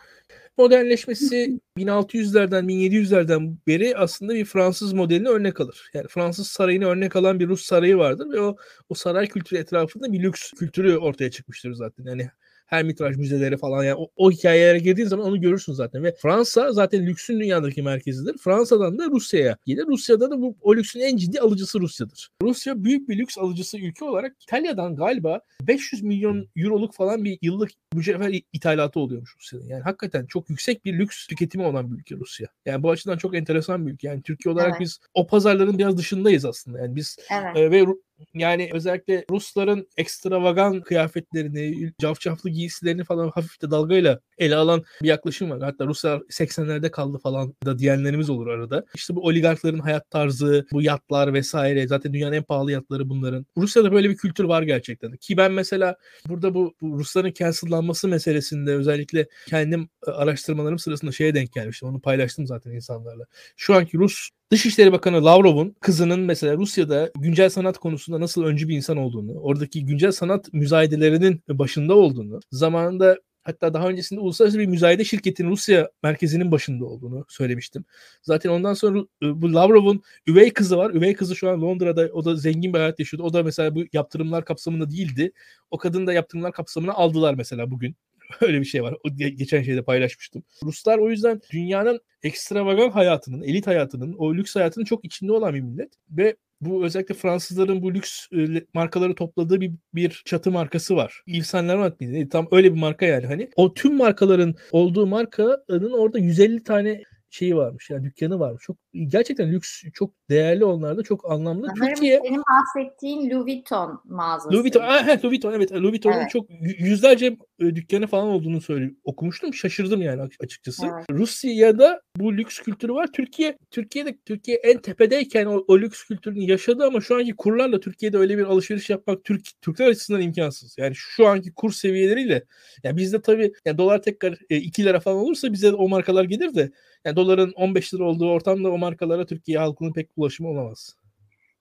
[0.57, 5.89] Modernleşmesi 1600'lerden 1700'lerden beri aslında bir Fransız modeline örnek alır.
[5.93, 8.55] Yani Fransız sarayını örnek alan bir Rus sarayı vardır ve o
[8.89, 12.03] o saray kültürü etrafında bir lüks kültürü ortaya çıkmıştır zaten.
[12.05, 12.29] Yani
[12.71, 17.07] Hermitage müzeleri falan yani o, o hikayelere girdiğin zaman onu görürsün zaten ve Fransa zaten
[17.07, 18.37] lüksün dünyadaki merkezidir.
[18.37, 19.85] Fransa'dan da Rusya'ya gelir.
[19.87, 22.29] Rusya'da da bu o lüksün en ciddi alıcısı Rusya'dır.
[22.41, 27.71] Rusya büyük bir lüks alıcısı ülke olarak İtalya'dan galiba 500 milyon euroluk falan bir yıllık
[27.93, 29.67] mücevher ithalatı oluyormuş Rusya'nın.
[29.67, 32.47] Yani hakikaten çok yüksek bir lüks tüketimi olan bir ülke Rusya.
[32.65, 34.07] Yani bu açıdan çok enteresan bir ülke.
[34.07, 34.81] Yani Türkiye olarak evet.
[34.81, 36.79] biz o pazarların biraz dışındayız aslında.
[36.79, 37.57] Yani biz evet.
[37.57, 37.85] e, ve
[38.33, 45.49] yani özellikle Rusların ekstravagan kıyafetlerini, cafcaflı giysilerini falan hafif de dalgayla ele alan bir yaklaşım
[45.49, 45.61] var.
[45.61, 48.85] Hatta Ruslar 80'lerde kaldı falan da diyenlerimiz olur arada.
[48.95, 51.87] İşte bu oligarkların hayat tarzı, bu yatlar vesaire.
[51.87, 53.45] Zaten dünyanın en pahalı yatları bunların.
[53.57, 55.11] Rusya'da böyle bir kültür var gerçekten.
[55.11, 55.95] Ki ben mesela
[56.29, 61.89] burada bu, bu Rusların cancellanması meselesinde özellikle kendim e, araştırmalarım sırasında şeye denk gelmiştim.
[61.89, 63.25] Onu paylaştım zaten insanlarla.
[63.55, 68.75] Şu anki Rus Dışişleri Bakanı Lavrov'un kızının mesela Rusya'da güncel sanat konusunda nasıl öncü bir
[68.75, 75.03] insan olduğunu, oradaki güncel sanat müzayedelerinin başında olduğunu, zamanında hatta daha öncesinde uluslararası bir müzayede
[75.03, 77.85] şirketinin Rusya merkezinin başında olduğunu söylemiştim.
[78.21, 80.91] Zaten ondan sonra e, bu Lavrov'un üvey kızı var.
[80.91, 83.27] Üvey kızı şu an Londra'da o da zengin bir hayat yaşıyordu.
[83.27, 85.31] O da mesela bu yaptırımlar kapsamında değildi.
[85.71, 87.95] O kadın da yaptırımlar kapsamına aldılar mesela bugün.
[88.41, 88.97] Öyle bir şey var.
[89.03, 90.43] O geçen şeyde paylaşmıştım.
[90.63, 95.61] Ruslar o yüzden dünyanın ekstravagan hayatının, elit hayatının, o lüks hayatının çok içinde olan bir
[95.61, 101.23] millet ve bu özellikle Fransızların bu lüks e, markaları topladığı bir, bir çatı markası var.
[101.27, 102.29] Yves Saint Laurent miydi?
[102.29, 103.49] Tam öyle bir marka yani hani.
[103.55, 108.63] O tüm markaların olduğu markanın orada 150 tane şeyi varmış yani dükkanı varmış.
[108.63, 111.67] Çok gerçekten lüks çok değerli onlarda çok anlamlı.
[111.67, 114.49] Sanırım Türkiye senin bahsettiğin Louis Vuitton mağazası.
[114.49, 115.71] Louis Vuitton, ah, Louis Vuitton evet.
[115.71, 116.29] Louis Vuitton'un evet.
[116.31, 119.53] çok yüzlerce e, dükkanı falan olduğunu söyle okumuştum.
[119.53, 120.85] Şaşırdım yani açıkçası.
[120.85, 121.05] Evet.
[121.11, 123.09] Rusya'da bu lüks kültürü var.
[123.13, 128.17] Türkiye Türkiye'de Türkiye en tepedeyken o, o lüks kültürünü yaşadı ama şu anki kurlarla Türkiye'de
[128.17, 130.77] öyle bir alışveriş yapmak Türk Türkler açısından imkansız.
[130.77, 132.43] Yani şu anki kur seviyeleriyle
[132.83, 136.55] yani bizde tabii yani dolar tekrar e, 2 lira falan olursa bize o markalar gelir
[136.55, 136.71] de
[137.05, 141.00] yani doların 15 lira olduğu ortamda o markalara Türkiye halkının pek ulaşımı olamaz.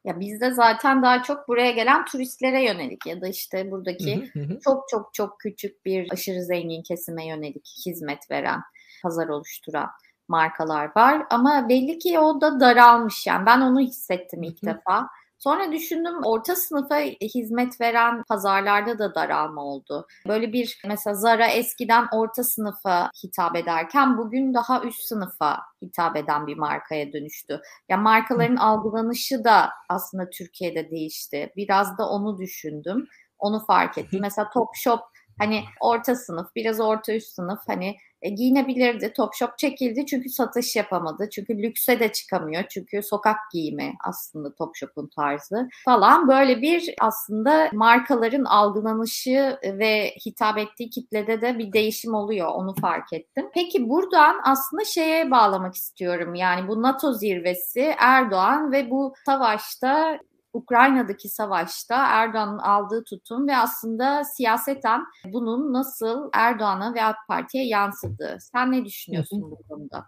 [0.05, 4.31] Ya bizde zaten daha çok buraya gelen turistlere yönelik ya da işte buradaki
[4.65, 8.61] çok çok çok küçük bir aşırı zengin kesime yönelik hizmet veren,
[9.03, 9.91] pazar oluşturan
[10.29, 11.27] markalar var.
[11.31, 15.09] Ama belli ki o da daralmış yani ben onu hissettim ilk defa.
[15.41, 17.01] Sonra düşündüm orta sınıfa
[17.35, 20.07] hizmet veren pazarlarda da daralma oldu.
[20.29, 26.47] Böyle bir mesela Zara eskiden orta sınıfa hitap ederken bugün daha üst sınıfa hitap eden
[26.47, 27.53] bir markaya dönüştü.
[27.53, 31.53] Ya yani markaların algılanışı da aslında Türkiye'de değişti.
[31.57, 33.07] Biraz da onu düşündüm.
[33.39, 34.21] Onu fark ettim.
[34.23, 35.01] Mesela Topshop
[35.39, 39.13] hani orta sınıf, biraz orta üst sınıf hani e, giyinebilirdi.
[39.13, 41.29] Topshop çekildi çünkü satış yapamadı.
[41.31, 42.65] Çünkü lükse de çıkamıyor.
[42.71, 46.29] Çünkü sokak giyimi aslında Topshop'un tarzı falan.
[46.29, 52.49] Böyle bir aslında markaların algılanışı ve hitap ettiği kitlede de bir değişim oluyor.
[52.49, 53.51] Onu fark ettim.
[53.55, 56.35] Peki buradan aslında şeye bağlamak istiyorum.
[56.35, 60.19] Yani bu NATO zirvesi Erdoğan ve bu savaşta
[60.53, 68.39] Ukrayna'daki savaşta Erdoğan'ın aldığı tutum ve aslında siyaseten bunun nasıl Erdoğan'a ve AK Parti'ye yansıdığı.
[68.41, 70.07] Sen ne düşünüyorsun bu konuda?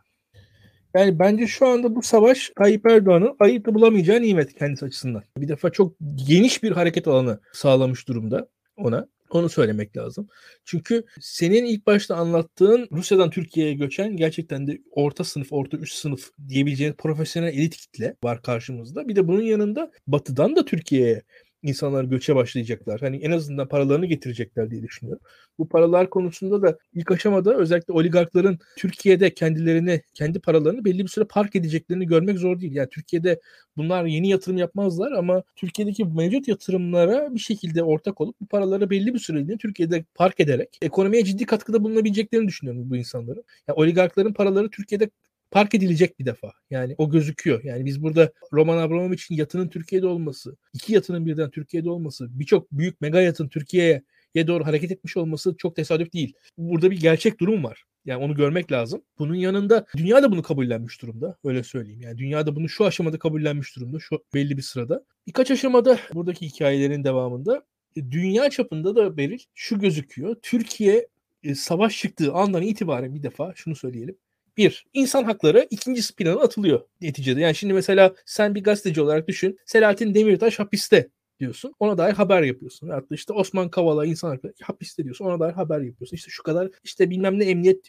[0.95, 5.23] Yani bence şu anda bu savaş Tayyip Erdoğan'ın ayıpta bulamayacağı nimet kendisi açısından.
[5.39, 5.93] Bir defa çok
[6.29, 9.07] geniş bir hareket alanı sağlamış durumda ona.
[9.33, 10.29] Onu söylemek lazım.
[10.65, 16.31] Çünkü senin ilk başta anlattığın Rusya'dan Türkiye'ye göçen gerçekten de orta sınıf, orta üst sınıf
[16.49, 19.09] diyebileceğin profesyonel elit kitle var karşımızda.
[19.09, 21.23] Bir de bunun yanında batıdan da Türkiye'ye
[21.63, 23.01] insanlar göçe başlayacaklar.
[23.01, 25.23] Hani en azından paralarını getirecekler diye düşünüyorum.
[25.59, 31.25] Bu paralar konusunda da ilk aşamada özellikle oligarkların Türkiye'de kendilerini, kendi paralarını belli bir süre
[31.25, 32.73] park edeceklerini görmek zor değil.
[32.75, 33.41] Yani Türkiye'de
[33.77, 39.15] bunlar yeni yatırım yapmazlar ama Türkiye'deki mevcut yatırımlara bir şekilde ortak olup bu paraları belli
[39.15, 43.45] bir süreliğine Türkiye'de park ederek ekonomiye ciddi katkıda bulunabileceklerini düşünüyorum bu insanların.
[43.69, 45.11] Yani oligarkların paraları Türkiye'de
[45.53, 46.53] park edilecek bir defa.
[46.71, 47.65] Yani o gözüküyor.
[47.65, 53.01] Yani biz burada Roman Abramovich'in yatının Türkiye'de olması, iki yatının birden Türkiye'de olması, birçok büyük
[53.01, 56.33] mega yatın Türkiye'ye doğru hareket etmiş olması çok tesadüf değil.
[56.59, 57.85] Burada bir gerçek durum var.
[58.05, 59.03] Yani onu görmek lazım.
[59.19, 61.37] Bunun yanında dünya da bunu kabullenmiş durumda.
[61.45, 62.01] Öyle söyleyeyim.
[62.01, 63.99] Yani dünya da bunu şu aşamada kabullenmiş durumda.
[64.01, 65.05] Şu belli bir sırada.
[65.27, 67.63] Birkaç aşamada buradaki hikayelerin devamında
[67.97, 70.37] e, dünya çapında da Beril şu gözüküyor.
[70.43, 71.09] Türkiye
[71.43, 74.17] e, savaş çıktığı andan itibaren bir defa şunu söyleyelim
[74.57, 77.41] bir, insan hakları ikinci plana atılıyor neticede.
[77.41, 79.59] Yani şimdi mesela sen bir gazeteci olarak düşün.
[79.67, 81.09] Selahattin Demirtaş hapiste
[81.41, 81.75] diyorsun.
[81.79, 82.89] Ona dair haber yapıyorsun.
[82.89, 85.25] Hatta işte Osman Kavala insan hakları hapiste diyorsun.
[85.25, 86.17] Ona dair haber yapıyorsun.
[86.17, 87.89] İşte şu kadar işte bilmem ne emniyet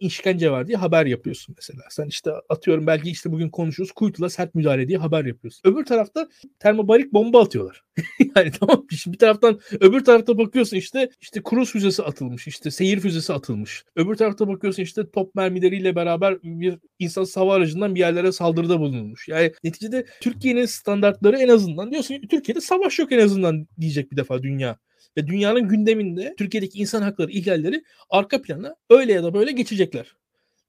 [0.00, 1.82] işkence var diye haber yapıyorsun mesela.
[1.90, 5.70] Sen işte atıyorum belki işte bugün konuşuyoruz Kuytu'la sert müdahale diye haber yapıyorsun.
[5.70, 6.28] Öbür tarafta
[6.58, 7.84] termobarik bomba atıyorlar.
[8.36, 12.48] yani tamam şimdi bir taraftan öbür tarafta bakıyorsun işte işte kruz füzesi atılmış.
[12.48, 13.84] işte seyir füzesi atılmış.
[13.96, 19.28] Öbür tarafta bakıyorsun işte top mermileriyle beraber bir insan hava aracından bir yerlere saldırıda bulunmuş.
[19.28, 24.42] Yani neticede Türkiye'nin standartları en azından diyorsun Türkiye'de savaş yok en azından diyecek bir defa
[24.42, 24.78] dünya
[25.16, 30.16] ve dünyanın gündeminde Türkiye'deki insan hakları ihlalleri arka plana öyle ya da böyle geçecekler.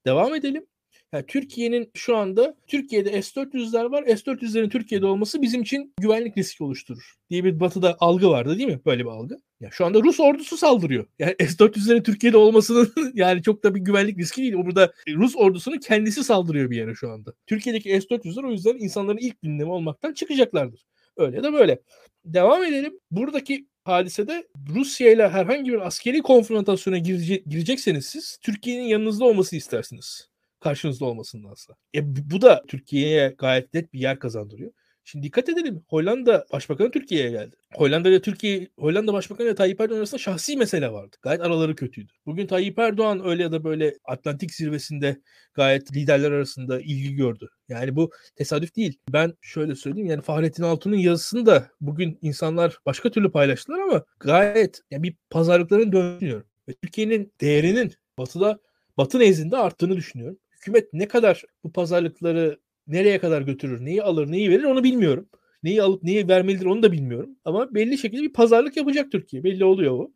[0.06, 0.66] Devam edelim.
[1.12, 4.04] Yani Türkiye'nin şu anda Türkiye'de S-400'ler var.
[4.06, 8.80] S-400'lerin Türkiye'de olması bizim için güvenlik riski oluşturur diye bir batıda algı vardı değil mi?
[8.86, 9.36] Böyle bir algı.
[9.60, 11.06] Ya şu anda Rus ordusu saldırıyor.
[11.18, 14.54] Yani S-400'lerin Türkiye'de olmasının yani çok da bir güvenlik riski değil.
[14.54, 17.32] Burada Rus ordusunun kendisi saldırıyor bir yere şu anda.
[17.46, 20.84] Türkiye'deki S-400'ler o yüzden insanların ilk gündemi olmaktan çıkacaklardır.
[21.16, 21.80] Öyle de böyle.
[22.24, 23.00] Devam edelim.
[23.10, 30.28] Buradaki hadisede Rusya ile herhangi bir askeri konfrontasyona girece- girecekseniz siz Türkiye'nin yanınızda olması istersiniz.
[30.60, 31.74] Karşınızda olmasındansa.
[31.94, 34.72] E bu da Türkiye'ye gayet net bir yer kazandırıyor.
[35.04, 35.84] Şimdi dikkat edelim.
[35.88, 37.56] Hollanda Başbakanı Türkiye'ye geldi.
[37.74, 41.16] Hollanda ile Türkiye, Hollanda Başbakanı ile Tayyip Erdoğan arasında şahsi mesele vardı.
[41.22, 42.12] Gayet araları kötüydü.
[42.26, 45.20] Bugün Tayyip Erdoğan öyle ya da böyle Atlantik zirvesinde
[45.54, 47.48] gayet liderler arasında ilgi gördü.
[47.68, 48.98] Yani bu tesadüf değil.
[49.12, 54.80] Ben şöyle söyleyeyim yani Fahrettin Altun'un yazısını da bugün insanlar başka türlü paylaştılar ama gayet
[54.90, 58.58] yani bir pazarlıkların döndüğünü ve Türkiye'nin değerinin batıda
[58.96, 60.38] batı nezdinde arttığını düşünüyorum.
[60.50, 65.28] Hükümet ne kadar bu pazarlıkları nereye kadar götürür, neyi alır, neyi verir onu bilmiyorum.
[65.62, 67.36] Neyi alıp neyi vermelidir onu da bilmiyorum.
[67.44, 69.44] Ama belli şekilde bir pazarlık yapacak Türkiye.
[69.44, 70.10] Belli oluyor o.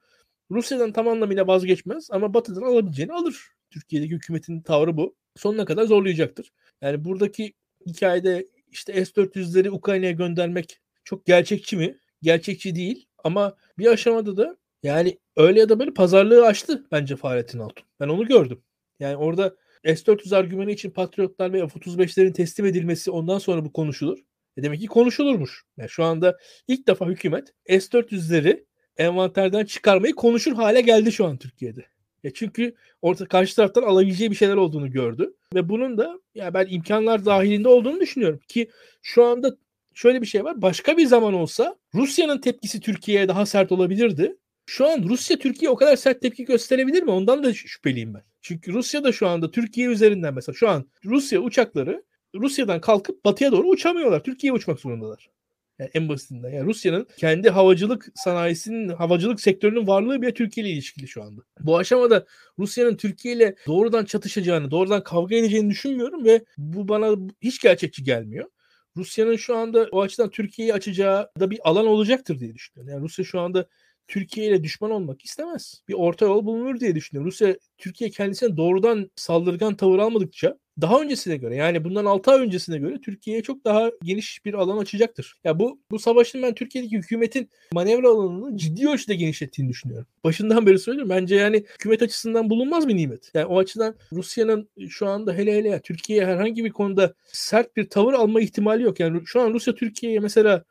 [0.50, 3.48] Rusya'dan tam anlamıyla vazgeçmez ama Batı'dan alabileceğini alır.
[3.70, 5.14] Türkiye'deki hükümetin tavrı bu.
[5.36, 6.52] Sonuna kadar zorlayacaktır.
[6.82, 7.52] Yani buradaki
[7.86, 11.98] hikayede işte S-400'leri Ukrayna'ya göndermek çok gerçekçi mi?
[12.22, 13.06] Gerçekçi değil.
[13.24, 17.86] Ama bir aşamada da yani öyle ya da böyle pazarlığı açtı bence Fahrettin Altun.
[18.00, 18.62] Ben onu gördüm.
[19.00, 24.18] Yani orada S-400 argümanı için Patriotlar ve F-35'lerin teslim edilmesi ondan sonra bu konuşulur.
[24.56, 25.64] E demek ki konuşulurmuş.
[25.76, 28.64] Yani şu anda ilk defa hükümet S-400'leri
[28.96, 31.84] envanterden çıkarmayı konuşur hale geldi şu an Türkiye'de.
[32.24, 36.66] Ya çünkü orta karşı taraftan alabileceği bir şeyler olduğunu gördü ve bunun da ya ben
[36.70, 38.70] imkanlar dahilinde olduğunu düşünüyorum ki
[39.02, 39.56] şu anda
[39.94, 40.62] şöyle bir şey var.
[40.62, 44.36] Başka bir zaman olsa Rusya'nın tepkisi Türkiye'ye daha sert olabilirdi.
[44.66, 47.10] Şu an Rusya Türkiye o kadar sert tepki gösterebilir mi?
[47.10, 48.22] Ondan da şüpheliyim ben.
[48.42, 53.52] Çünkü Rusya da şu anda Türkiye üzerinden mesela şu an Rusya uçakları Rusya'dan kalkıp batıya
[53.52, 54.22] doğru uçamıyorlar.
[54.22, 55.30] Türkiye'ye uçmak zorundalar.
[55.78, 56.50] Yani en basitinden.
[56.50, 61.42] Yani Rusya'nın kendi havacılık sanayisinin, havacılık sektörünün varlığı bile Türkiye ile ilişkili şu anda.
[61.60, 62.26] Bu aşamada
[62.58, 68.50] Rusya'nın Türkiye ile doğrudan çatışacağını, doğrudan kavga edeceğini düşünmüyorum ve bu bana hiç gerçekçi gelmiyor.
[68.96, 72.92] Rusya'nın şu anda o açıdan Türkiye'yi açacağı da bir alan olacaktır diye düşünüyorum.
[72.92, 73.66] Yani Rusya şu anda
[74.08, 75.82] Türkiye ile düşman olmak istemez.
[75.88, 77.30] Bir orta yol bulunur diye düşünüyorum.
[77.30, 82.78] Rusya Türkiye kendisine doğrudan saldırgan tavır almadıkça daha öncesine göre yani bundan 6 ay öncesine
[82.78, 85.34] göre Türkiye'ye çok daha geniş bir alan açacaktır.
[85.44, 90.06] Ya bu bu savaşın ben Türkiye'deki hükümetin manevra alanını ciddi ölçüde genişlettiğini düşünüyorum.
[90.24, 91.10] Başından beri söylüyorum.
[91.10, 93.30] Bence yani hükümet açısından bulunmaz bir nimet.
[93.34, 98.12] Yani o açıdan Rusya'nın şu anda hele hele Türkiye'ye herhangi bir konuda sert bir tavır
[98.12, 99.00] alma ihtimali yok.
[99.00, 100.64] Yani şu an Rusya Türkiye'ye mesela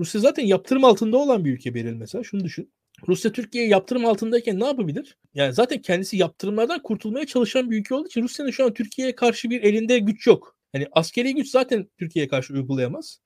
[0.00, 2.24] Rusya zaten yaptırım altında olan bir ülke Beril mesela.
[2.24, 2.72] Şunu düşün.
[3.08, 5.16] Rusya Türkiye'ye yaptırım altındayken ne yapabilir?
[5.34, 9.50] Yani zaten kendisi yaptırımlardan kurtulmaya çalışan bir ülke olduğu için Rusya'nın şu an Türkiye'ye karşı
[9.50, 10.56] bir elinde güç yok.
[10.72, 13.20] Hani askeri güç zaten Türkiye'ye karşı uygulayamaz.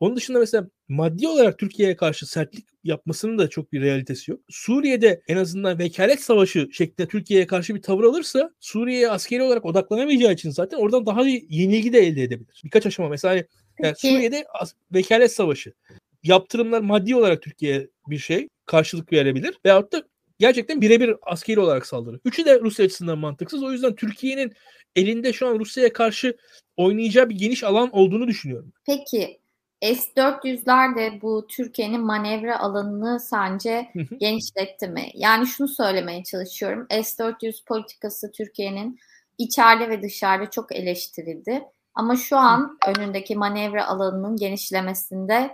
[0.00, 4.40] Onun dışında mesela maddi olarak Türkiye'ye karşı sertlik yapmasının da çok bir realitesi yok.
[4.48, 10.32] Suriye'de en azından vekalet savaşı şeklinde Türkiye'ye karşı bir tavır alırsa Suriye'ye askeri olarak odaklanamayacağı
[10.32, 12.60] için zaten oradan daha yenilgi de elde edebilir.
[12.64, 13.44] Birkaç aşama mesela hani
[13.82, 14.44] yani Suriye'de
[14.94, 15.72] vekalet savaşı
[16.24, 19.58] yaptırımlar maddi olarak Türkiye'ye bir şey karşılık verebilir.
[19.64, 20.02] Veyahut da
[20.38, 22.20] gerçekten birebir askeri olarak saldırı.
[22.24, 23.62] Üçü de Rusya açısından mantıksız.
[23.62, 24.52] O yüzden Türkiye'nin
[24.96, 26.36] elinde şu an Rusya'ya karşı
[26.76, 28.72] oynayacağı bir geniş alan olduğunu düşünüyorum.
[28.86, 29.40] Peki
[29.82, 33.88] S-400'ler de bu Türkiye'nin manevra alanını sence
[34.20, 35.10] genişletti mi?
[35.14, 36.86] Yani şunu söylemeye çalışıyorum.
[36.90, 38.98] S-400 politikası Türkiye'nin
[39.38, 41.62] içeride ve dışarıda çok eleştirildi.
[41.94, 45.50] Ama şu an önündeki manevra alanının genişlemesinde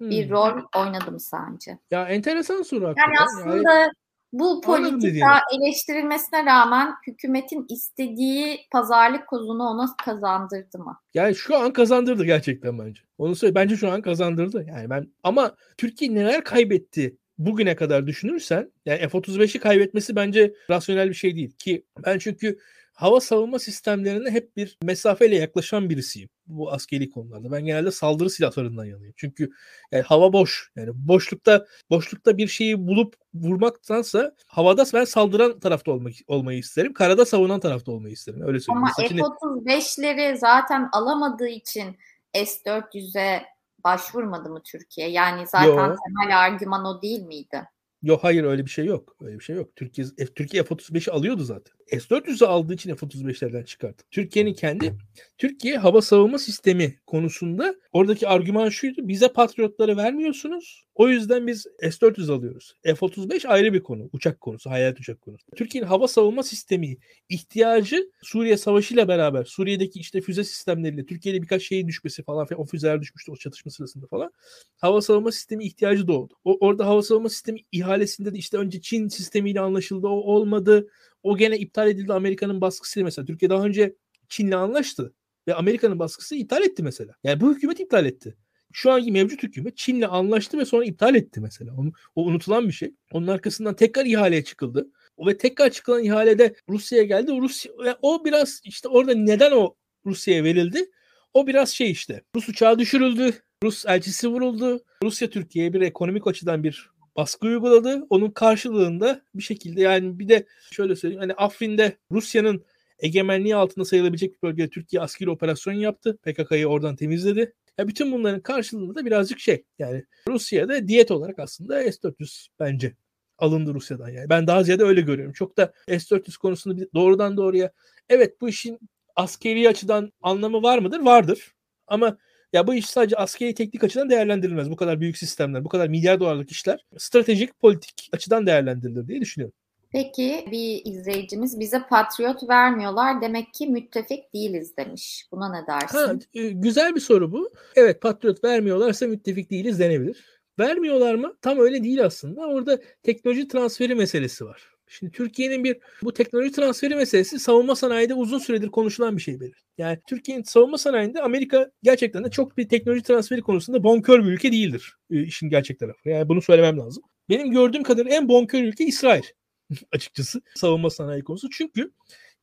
[0.00, 0.30] bir hmm.
[0.30, 1.78] rol oynadı mı sence?
[1.90, 2.84] Ya enteresan soru.
[2.84, 3.90] Yani aslında yani,
[4.32, 11.00] bu politika eleştirilmesine rağmen hükümetin istediği pazarlık kozunu ona kazandırdı mı?
[11.14, 13.00] Yani şu an kazandırdı gerçekten bence.
[13.18, 14.66] Onu söyle bence şu an kazandırdı.
[14.68, 21.14] Yani ben ama Türkiye neler kaybetti bugüne kadar düşünürsen yani F-35'i kaybetmesi bence rasyonel bir
[21.14, 22.58] şey değil ki ben çünkü
[22.92, 26.28] hava savunma sistemlerine hep bir mesafeyle yaklaşan birisiyim.
[26.46, 27.52] Bu askeri konularda.
[27.52, 29.14] Ben genelde saldırı silahlarından yanayım.
[29.16, 29.50] Çünkü
[29.92, 30.72] yani hava boş.
[30.76, 36.92] Yani boşlukta boşlukta bir şeyi bulup vurmaktansa havada ben saldıran tarafta olmak olmayı isterim.
[36.92, 38.42] Karada savunan tarafta olmayı isterim.
[38.42, 38.86] Öyle söyleyeyim.
[38.86, 41.96] Ama F-35'leri zaten alamadığı için
[42.34, 43.42] S-400'e
[43.84, 45.10] başvurmadı mı Türkiye?
[45.10, 45.96] Yani zaten Yo.
[46.06, 47.62] temel argüman o değil miydi?
[48.02, 49.16] Yok hayır öyle bir şey yok.
[49.20, 49.76] Öyle bir şey yok.
[49.76, 51.74] Türkiye F, Türkiye F-35'i alıyordu zaten.
[51.90, 54.04] S-400'ü aldığı için F-35'lerden çıkarttı.
[54.10, 54.94] Türkiye'nin kendi
[55.38, 59.08] Türkiye hava savunma sistemi konusunda oradaki argüman şuydu.
[59.08, 60.86] Bize patriotları vermiyorsunuz.
[60.94, 62.74] O yüzden biz S-400 alıyoruz.
[62.84, 64.10] F-35 ayrı bir konu.
[64.12, 65.46] Uçak konusu, hayalet uçak konusu.
[65.56, 66.96] Türkiye'nin hava savunma sistemi
[67.28, 72.64] ihtiyacı Suriye Savaşı ile beraber Suriye'deki işte füze sistemleriyle Türkiye'de birkaç şeyin düşmesi falan o
[72.64, 74.30] füzeler düşmüştü o çatışma sırasında falan.
[74.76, 76.34] Hava savunma sistemi ihtiyacı doğdu.
[76.44, 80.06] O, orada hava savunma sistemi ihalesinde de işte önce Çin sistemiyle anlaşıldı.
[80.06, 80.88] O olmadı.
[81.26, 83.26] O gene iptal edildi Amerika'nın baskısıyla mesela.
[83.26, 83.94] Türkiye daha önce
[84.28, 85.14] Çin'le anlaştı
[85.48, 87.14] ve Amerika'nın baskısı iptal etti mesela.
[87.24, 88.36] Yani bu hükümet iptal etti.
[88.72, 91.74] Şu anki mevcut hükümet Çin'le anlaştı ve sonra iptal etti mesela.
[91.76, 92.94] Onu, o unutulan bir şey.
[93.12, 94.90] Onun arkasından tekrar ihaleye çıkıldı.
[95.26, 97.32] Ve tekrar çıkılan ihalede Rusya'ya geldi.
[97.40, 99.74] Rusya o biraz işte orada neden o
[100.06, 100.90] Rusya'ya verildi?
[101.34, 102.22] O biraz şey işte.
[102.36, 103.32] Rus uçağı düşürüldü.
[103.64, 104.84] Rus elçisi vuruldu.
[105.02, 108.06] Rusya Türkiye'ye bir ekonomik açıdan bir baskı uyguladı.
[108.10, 112.64] Onun karşılığında bir şekilde yani bir de şöyle söyleyeyim hani Afrin'de Rusya'nın
[112.98, 116.16] egemenliği altında sayılabilecek bir bölgede Türkiye askeri operasyon yaptı.
[116.16, 117.52] PKK'yı oradan temizledi.
[117.78, 122.96] Ya bütün bunların karşılığında da birazcık şey yani Rusya'da diyet olarak aslında S-400 bence
[123.38, 124.30] alındı Rusya'dan yani.
[124.30, 125.32] Ben daha ziyade öyle görüyorum.
[125.32, 127.72] Çok da S-400 konusunda doğrudan doğruya
[128.08, 128.78] evet bu işin
[129.16, 131.00] askeri açıdan anlamı var mıdır?
[131.00, 131.52] Vardır.
[131.86, 132.18] Ama
[132.56, 134.70] ya bu iş sadece askeri teknik açıdan değerlendirilmez.
[134.70, 139.54] Bu kadar büyük sistemler, bu kadar milyar dolarlık işler stratejik, politik açıdan değerlendirilir diye düşünüyorum.
[139.90, 145.26] Peki bir izleyicimiz bize patriot vermiyorlar demek ki müttefik değiliz demiş.
[145.32, 145.98] Buna ne dersin?
[145.98, 147.52] Ha, e, güzel bir soru bu.
[147.76, 150.24] Evet patriot vermiyorlarsa müttefik değiliz denebilir.
[150.58, 151.36] Vermiyorlar mı?
[151.42, 152.40] Tam öyle değil aslında.
[152.40, 154.75] Orada teknoloji transferi meselesi var.
[154.88, 159.64] Şimdi Türkiye'nin bir bu teknoloji transferi meselesi savunma sanayide uzun süredir konuşulan bir şey belir.
[159.78, 164.52] Yani Türkiye'nin savunma sanayinde Amerika gerçekten de çok bir teknoloji transferi konusunda bonkör bir ülke
[164.52, 164.94] değildir.
[165.10, 166.08] E, işin gerçek tarafı.
[166.08, 167.02] Yani bunu söylemem lazım.
[167.28, 169.22] Benim gördüğüm kadarıyla en bonkör ülke İsrail
[169.92, 171.50] açıkçası savunma sanayi konusu.
[171.50, 171.92] Çünkü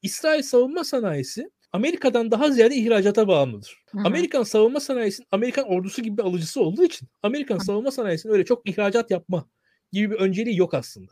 [0.01, 3.83] İsrail savunma sanayisi Amerika'dan daha ziyade ihracata bağımlıdır.
[3.91, 4.01] Hı-hı.
[4.05, 7.65] Amerikan savunma sanayisinin Amerikan ordusu gibi bir alıcısı olduğu için Amerikan Hı-hı.
[7.65, 9.49] savunma sanayisinin öyle çok ihracat yapma
[9.91, 11.11] gibi bir önceliği yok aslında.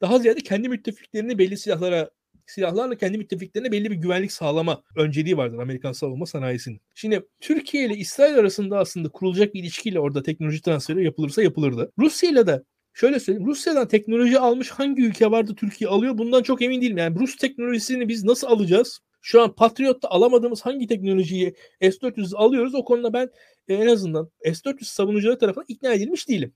[0.00, 2.10] Daha ziyade kendi müttefiklerini belli silahlara
[2.46, 6.80] silahlarla kendi müttefiklerine belli bir güvenlik sağlama önceliği vardır Amerikan savunma sanayisinin.
[6.94, 11.92] Şimdi Türkiye ile İsrail arasında aslında kurulacak bir ilişkiyle orada teknoloji transferi yapılırsa yapılırdı.
[11.98, 12.62] Rusya ile de
[12.94, 13.48] şöyle söyleyeyim.
[13.48, 16.18] Rusya'dan teknoloji almış hangi ülke vardı Türkiye alıyor?
[16.18, 16.98] Bundan çok emin değilim.
[16.98, 19.00] Yani Rus teknolojisini biz nasıl alacağız?
[19.22, 22.74] Şu an Patriot'ta alamadığımız hangi teknolojiyi S-400 alıyoruz?
[22.74, 23.30] O konuda ben
[23.68, 26.52] en azından S-400 savunucuları tarafından ikna edilmiş değilim.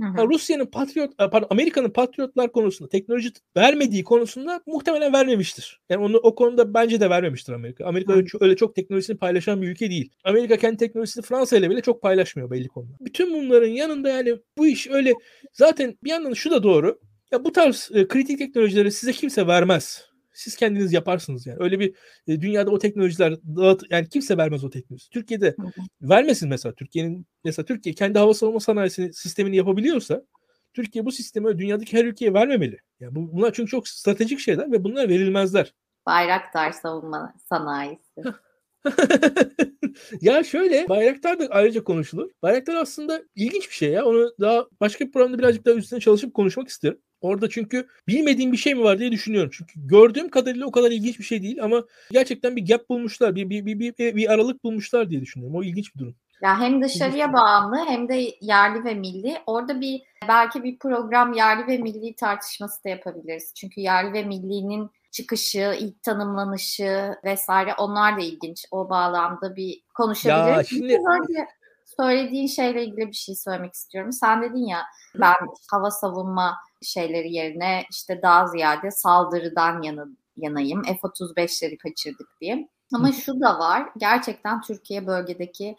[0.00, 5.80] Rusya'nın Patriot, e, pardon Amerika'nın Patriotlar konusunda teknoloji vermediği konusunda muhtemelen vermemiştir.
[5.88, 7.84] Yani onu o konuda bence de vermemiştir Amerika.
[7.84, 10.10] Amerika öyle çok, öyle çok teknolojisini paylaşan bir ülke değil.
[10.24, 12.92] Amerika kendi teknolojisini Fransa ile bile çok paylaşmıyor belli konuda.
[13.00, 15.14] Bütün bunların yanında yani bu iş öyle
[15.52, 16.98] zaten bir yandan şu da doğru.
[17.32, 20.05] Ya bu tarz e, kritik teknolojileri size kimse vermez
[20.36, 21.56] siz kendiniz yaparsınız yani.
[21.60, 21.94] Öyle bir
[22.26, 25.10] e, dünyada o teknolojiler dağıt yani kimse vermez o teknoloji.
[25.10, 25.56] Türkiye'de
[26.02, 30.22] vermesin mesela Türkiye'nin mesela Türkiye kendi hava savunma sanayisini sistemini yapabiliyorsa
[30.74, 32.78] Türkiye bu sistemi dünyadaki her ülkeye vermemeli.
[33.00, 35.74] Yani bu, bunlar çünkü çok stratejik şeyler ve bunlar verilmezler.
[36.06, 38.22] Bayraktar savunma sanayisi.
[40.20, 42.30] ya şöyle Bayraktar da ayrıca konuşulur.
[42.42, 44.04] Bayraktar aslında ilginç bir şey ya.
[44.04, 46.98] Onu daha başka bir programda birazcık daha üstüne çalışıp konuşmak isterim.
[47.20, 49.50] Orada çünkü bilmediğim bir şey mi var diye düşünüyorum.
[49.52, 53.50] Çünkü gördüğüm kadarıyla o kadar ilginç bir şey değil ama gerçekten bir gap bulmuşlar, bir
[53.50, 55.56] bir bir bir, bir aralık bulmuşlar diye düşünüyorum.
[55.56, 56.14] O ilginç bir durum.
[56.42, 59.36] Ya hem dışarıya bağımlı hem de yerli ve milli.
[59.46, 63.52] Orada bir belki bir program yerli ve milli tartışması da yapabiliriz.
[63.54, 68.64] Çünkü yerli ve millinin çıkışı, ilk tanımlanışı vesaire onlar da ilginç.
[68.70, 70.56] O bağlamda bir konuşabiliriz.
[70.56, 70.94] Ya şimdi...
[70.94, 71.46] Önce
[72.00, 74.12] söylediğin şeyle ilgili bir şey söylemek istiyorum.
[74.12, 74.82] Sen dedin ya
[75.14, 75.34] ben
[75.70, 80.82] hava savunma şeyleri yerine işte daha ziyade saldırıdan yana, yanayım.
[80.82, 82.68] F-35'leri kaçırdık diye.
[82.94, 83.88] Ama şu da var.
[83.98, 85.76] Gerçekten Türkiye bölgedeki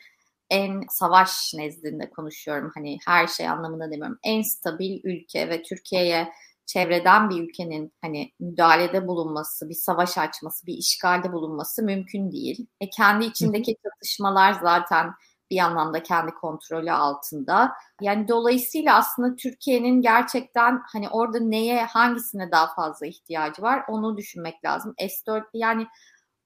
[0.50, 2.72] en savaş nezdinde konuşuyorum.
[2.76, 4.20] Hani her şey anlamında demiyorum.
[4.24, 6.34] En stabil ülke ve Türkiye'ye
[6.66, 12.68] çevreden bir ülkenin hani müdahalede bulunması, bir savaş açması, bir işgalde bulunması mümkün değil.
[12.82, 15.12] E kendi içindeki çatışmalar zaten
[15.52, 17.72] bir anlamda kendi kontrolü altında.
[18.02, 24.66] Yani dolayısıyla aslında Türkiye'nin gerçekten hani orada neye hangisine daha fazla ihtiyacı var onu düşünmek
[24.66, 24.94] lazım.
[25.00, 25.88] S4 yani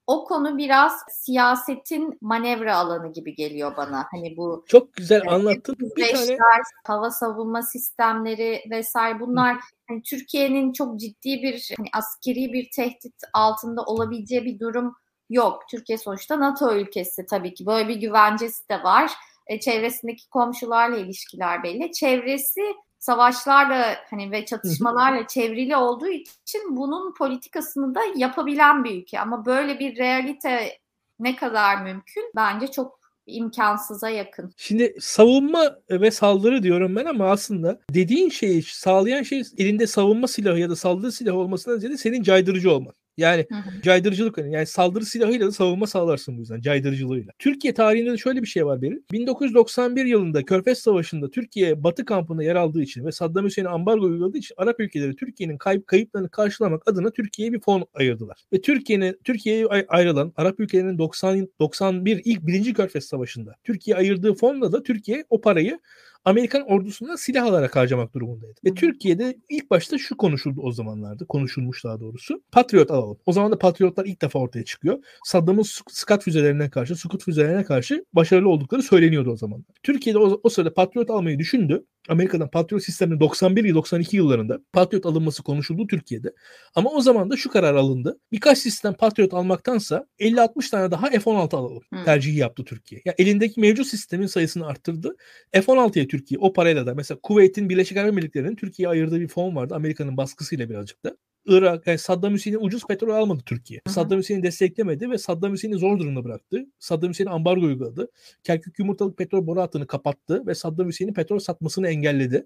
[0.08, 4.06] o konu biraz siyasetin manevra alanı gibi geliyor bana.
[4.12, 5.76] Hani bu çok güzel anlattın.
[5.80, 12.70] Bir tane hava savunma sistemleri vesaire bunlar hani Türkiye'nin çok ciddi bir hani askeri bir
[12.76, 14.96] tehdit altında olabileceği bir durum
[15.32, 15.64] yok.
[15.70, 19.12] Türkiye sonuçta NATO ülkesi tabii ki böyle bir güvencesi de var.
[19.48, 21.92] E, çevresindeki komşularla ilişkiler belli.
[21.92, 22.62] Çevresi
[23.00, 29.20] savaşlarla hani ve çatışmalarla çevrili olduğu için bunun politikasını da yapabilen bir ülke.
[29.20, 30.78] Ama böyle bir realite
[31.20, 32.32] ne kadar mümkün?
[32.36, 34.54] Bence çok imkansıza yakın.
[34.58, 40.60] Şimdi savunma ve saldırı diyorum ben ama aslında dediğin şeyi sağlayan şey elinde savunma silahı
[40.60, 42.94] ya da saldırı silahı olmasından ziyade senin caydırıcı olman.
[43.18, 43.82] Yani hı hı.
[43.82, 47.32] caydırıcılık hani yani saldırı silahıyla da savunma sağlarsın bu yüzden caydırıcılığıyla.
[47.40, 49.04] Türkiye tarihinde de şöyle bir şey var benim.
[49.12, 54.38] 1991 yılında Körfez Savaşı'nda Türkiye Batı kampında yer aldığı için ve Saddam Hüseyin'e ambargo uyguladığı
[54.38, 58.44] için Arap ülkeleri Türkiye'nin kayıp kayıplarını karşılamak adına Türkiye'ye bir fon ayırdılar.
[58.54, 64.72] Ve Türkiye'nin Türkiye'ye ayrılan Arap ülkelerinin 90 91 ilk birinci Körfez Savaşı'nda Türkiye ayırdığı fonla
[64.72, 65.80] da Türkiye o parayı
[66.26, 68.60] Amerikan ordusuna silah alarak harcamak durumundaydı.
[68.66, 71.26] Ve Türkiye'de ilk başta şu konuşuldu o zamanlarda.
[71.26, 72.42] Konuşulmuş daha doğrusu.
[72.52, 73.18] Patriot alalım.
[73.26, 75.04] O zaman da Patriotlar ilk defa ortaya çıkıyor.
[75.26, 79.66] Saddam'ın Scud füzelerine karşı, Scud füzelerine karşı başarılı oldukları söyleniyordu o zaman.
[79.84, 81.86] Türkiye'de o, o sırada Patriot almayı düşündü.
[82.10, 86.34] Amerika'dan Patriot sisteminin 91 92 yıllarında Patriot alınması konuşuldu Türkiye'de.
[86.76, 88.20] Ama o zaman da şu karar alındı.
[88.32, 91.84] Birkaç sistem Patriot almaktansa 50-60 tane daha F-16 alalım.
[91.90, 92.04] Hmm.
[92.04, 93.02] Tercihi yaptı Türkiye.
[93.06, 95.16] Yani elindeki mevcut sistemin sayısını arttırdı.
[95.54, 99.76] F-16'ya Türkiye o parayla da mesela Kuveyt'in Birleşik Arap Emirlikleri'nin Türkiye'ye ayırdığı bir fon vardı.
[99.76, 101.18] Amerika'nın baskısıyla birazcık da.
[101.46, 103.82] Irak, yani Saddam Hüseyin'in ucuz petrol almadı Türkiye.
[103.88, 103.94] Hı-hı.
[103.94, 106.66] Saddam Hüseyin'i desteklemedi ve Saddam Hüseyin'i zor durumda bıraktı.
[106.80, 108.08] Saddam Hüseyin'e ambargo uyguladı.
[108.44, 112.46] Kerkük yumurtalık petrol boru hattını kapattı ve Saddam Hüseyin'in petrol satmasını engelledi.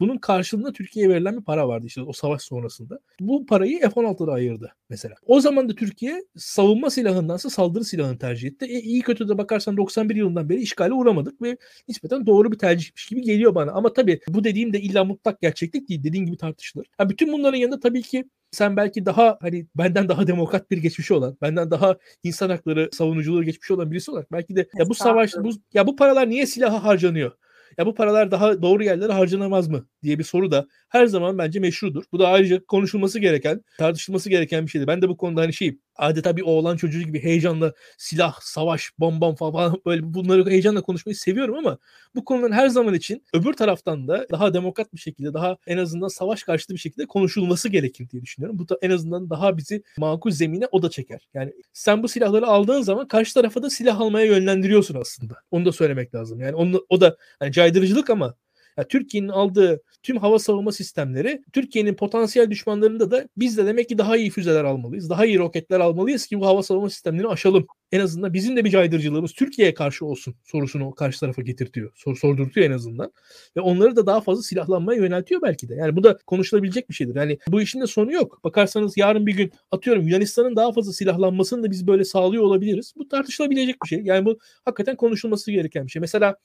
[0.00, 2.98] Bunun karşılığında Türkiye'ye verilen bir para vardı işte o savaş sonrasında.
[3.20, 5.14] Bu parayı F-16'da ayırdı mesela.
[5.26, 8.64] O zaman da Türkiye savunma silahındansa saldırı silahını tercih etti.
[8.64, 11.56] E, iyi kötü de bakarsan 91 yılından beri işgale uğramadık ve
[11.88, 13.72] nispeten doğru bir tercihmiş gibi geliyor bana.
[13.72, 16.04] Ama tabii bu dediğim de illa mutlak gerçeklik değil.
[16.04, 16.86] Dediğin gibi tartışılır.
[16.98, 18.24] Ha, bütün bunların yanında tabii ki
[18.56, 23.44] sen belki daha hani benden daha demokrat bir geçmişi olan, benden daha insan hakları savunuculuğu
[23.44, 26.84] geçmişi olan birisi olarak belki de ya bu savaş bu ya bu paralar niye silaha
[26.84, 27.32] harcanıyor?
[27.78, 31.60] Ya bu paralar daha doğru yerlere harcanamaz mı diye bir soru da her zaman bence
[31.60, 32.04] meşrudur.
[32.12, 34.86] Bu da ayrıca konuşulması gereken, tartışılması gereken bir şeydir.
[34.86, 39.34] Ben de bu konuda hani şeyim adeta bir oğlan çocuğu gibi heyecanla silah, savaş, bombam
[39.34, 41.78] falan böyle bunları heyecanla konuşmayı seviyorum ama
[42.14, 46.08] bu konuların her zaman için öbür taraftan da daha demokrat bir şekilde, daha en azından
[46.08, 48.58] savaş karşıtı bir şekilde konuşulması gerekir diye düşünüyorum.
[48.58, 51.28] Bu da en azından daha bizi makul zemine o da çeker.
[51.34, 55.34] Yani sen bu silahları aldığın zaman karşı tarafa da silah almaya yönlendiriyorsun aslında.
[55.50, 56.40] Onu da söylemek lazım.
[56.40, 58.34] Yani onu, o da yani caydırıcılık ama
[58.76, 63.98] yani Türkiye'nin aldığı tüm hava savunma sistemleri Türkiye'nin potansiyel düşmanlarında da biz de demek ki
[63.98, 65.10] daha iyi füzeler almalıyız.
[65.10, 67.66] Daha iyi roketler almalıyız ki bu hava savunma sistemlerini aşalım.
[67.92, 71.92] En azından bizim de bir caydırıcılığımız Türkiye'ye karşı olsun sorusunu karşı tarafa getirtiyor.
[71.94, 73.12] Sor, sordurtuyor en azından.
[73.56, 75.74] Ve onları da daha fazla silahlanmaya yöneltiyor belki de.
[75.74, 77.14] Yani bu da konuşulabilecek bir şeydir.
[77.14, 78.40] Yani bu işin de sonu yok.
[78.44, 82.92] Bakarsanız yarın bir gün atıyorum Yunanistan'ın daha fazla silahlanmasını da biz böyle sağlıyor olabiliriz.
[82.96, 84.02] Bu tartışılabilecek bir şey.
[84.02, 86.00] Yani bu hakikaten konuşulması gereken bir şey.
[86.00, 86.36] Mesela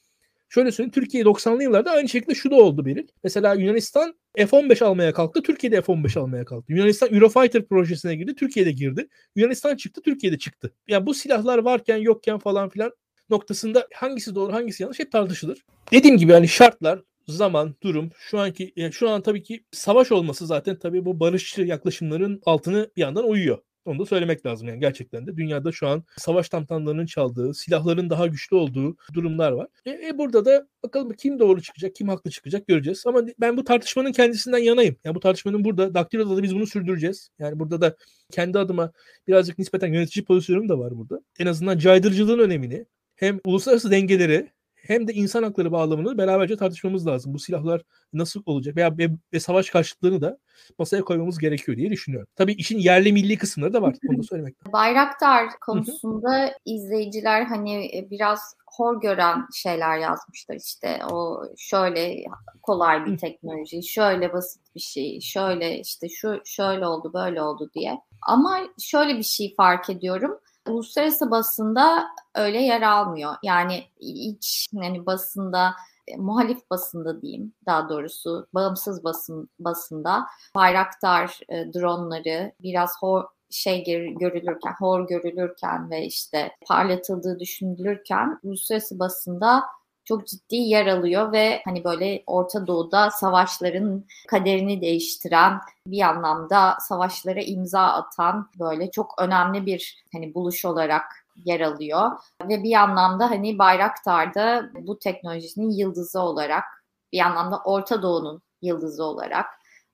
[0.53, 3.07] Şöyle söyleyeyim Türkiye 90'lı yıllarda aynı şekilde şu da oldu Beril.
[3.23, 5.41] Mesela Yunanistan F-15 almaya kalktı.
[5.41, 6.73] Türkiye de F-15 almaya kalktı.
[6.73, 8.35] Yunanistan Eurofighter projesine girdi.
[8.35, 9.07] Türkiye'de girdi.
[9.35, 10.01] Yunanistan çıktı.
[10.01, 10.73] Türkiye'de çıktı.
[10.87, 12.91] Yani bu silahlar varken yokken falan filan
[13.29, 15.65] noktasında hangisi doğru hangisi yanlış hep tartışılır.
[15.91, 20.47] Dediğim gibi yani şartlar zaman, durum, şu anki yani şu an tabii ki savaş olması
[20.47, 23.57] zaten tabii bu barışçı yaklaşımların altını bir yandan uyuyor.
[23.85, 25.37] Onu da söylemek lazım yani gerçekten de.
[25.37, 29.67] Dünyada şu an savaş tamtamlarının çaldığı, silahların daha güçlü olduğu durumlar var.
[29.85, 33.03] E, e burada da bakalım kim doğru çıkacak, kim haklı çıkacak göreceğiz.
[33.05, 34.95] Ama ben bu tartışmanın kendisinden yanayım.
[35.03, 37.29] Yani bu tartışmanın burada Daktilo'da da biz bunu sürdüreceğiz.
[37.39, 37.95] Yani burada da
[38.31, 38.91] kendi adıma
[39.27, 41.21] birazcık nispeten yönetici pozisyonum da var burada.
[41.39, 44.51] En azından caydırıcılığın önemini hem uluslararası dengeleri
[44.87, 47.33] hem de insan hakları bağlamını beraberce tartışmamız lazım.
[47.33, 47.81] Bu silahlar
[48.13, 50.37] nasıl olacak veya ve, ve savaş karşıtlığını da
[50.79, 52.27] masaya koymamız gerekiyor diye düşünüyorum.
[52.35, 53.95] Tabii işin yerli milli kısımları da var.
[54.09, 54.73] Onu da söylemek.
[54.73, 62.23] Bayraktar konusunda izleyiciler hani e, biraz hor gören şeyler yazmışlar işte o şöyle
[62.61, 68.01] kolay bir teknoloji, şöyle basit bir şey, şöyle işte şu şöyle oldu böyle oldu diye.
[68.21, 73.35] Ama şöyle bir şey fark ediyorum uluslararası basında öyle yer almıyor.
[73.43, 75.73] Yani iç yani basında
[76.07, 83.83] e, muhalif basında diyeyim daha doğrusu bağımsız basın basında bayraktar e, dronları biraz hor şey
[84.19, 89.63] görülürken, hor görülürken ve işte parlatıldığı düşünülürken uluslararası basında
[90.05, 97.41] çok ciddi yer alıyor ve hani böyle Orta Doğu'da savaşların kaderini değiştiren bir anlamda savaşlara
[97.41, 101.03] imza atan böyle çok önemli bir hani buluş olarak
[101.45, 102.11] yer alıyor
[102.43, 106.63] ve bir anlamda hani Bayraktar'da bu teknolojinin yıldızı olarak
[107.11, 109.45] bir anlamda Orta Doğu'nun yıldızı olarak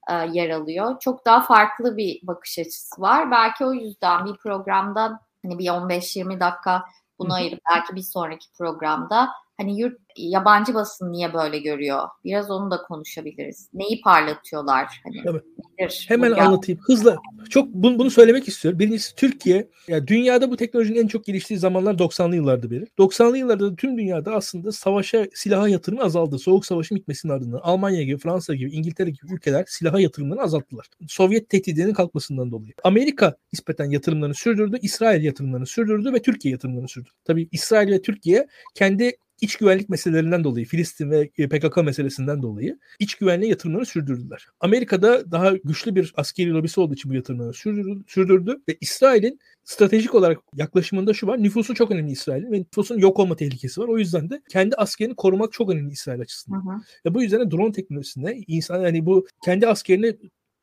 [0.09, 0.99] e, yer alıyor.
[0.99, 3.31] Çok daha farklı bir bakış açısı var.
[3.31, 6.83] Belki o yüzden bir programda hani bir 15-20 dakika
[7.19, 12.01] bunu ayırıp belki bir sonraki programda hani yurt yabancı basın niye böyle görüyor?
[12.23, 13.69] Biraz onu da konuşabiliriz.
[13.73, 14.87] Neyi parlatıyorlar?
[15.03, 15.41] Hani Tabii.
[15.79, 16.05] Nedir?
[16.07, 16.81] Hemen bu anlatayım.
[16.83, 17.17] Hızla.
[17.49, 18.79] Çok bunu, bunu söylemek istiyorum.
[18.79, 22.85] Birincisi Türkiye, yani dünyada bu teknolojinin en çok geliştiği zamanlar 90'lı yıllardı beri.
[22.97, 26.39] 90'lı yıllarda da tüm dünyada aslında savaşa, silaha yatırımı azaldı.
[26.39, 30.85] Soğuk Savaş'ın bitmesinin ardından Almanya gibi, Fransa gibi, İngiltere gibi ülkeler silaha yatırımlarını azalttılar.
[31.07, 32.73] Sovyet tehdidinin kalkmasından dolayı.
[32.83, 37.13] Amerika nispeten yatırımlarını sürdürdü, İsrail yatırımlarını sürdürdü ve Türkiye yatırımlarını sürdürdü.
[37.25, 43.15] Tabii İsrail ve Türkiye kendi iç güvenlik meselelerinden dolayı, Filistin ve PKK meselesinden dolayı iç
[43.15, 44.47] güvenliğe yatırımlarını sürdürdüler.
[44.59, 50.15] Amerika'da daha güçlü bir askeri lobisi olduğu için bu yatırımları sürdürdü, sürdürdü ve İsrail'in stratejik
[50.15, 51.43] olarak yaklaşımında şu var.
[51.43, 53.87] Nüfusu çok önemli İsrail'in ve nüfusun yok olma tehlikesi var.
[53.87, 56.65] O yüzden de kendi askerini korumak çok önemli İsrail açısından.
[56.65, 56.81] Hı hı.
[57.05, 60.17] Ve bu yüzden de drone teknolojisine insan yani bu kendi askerini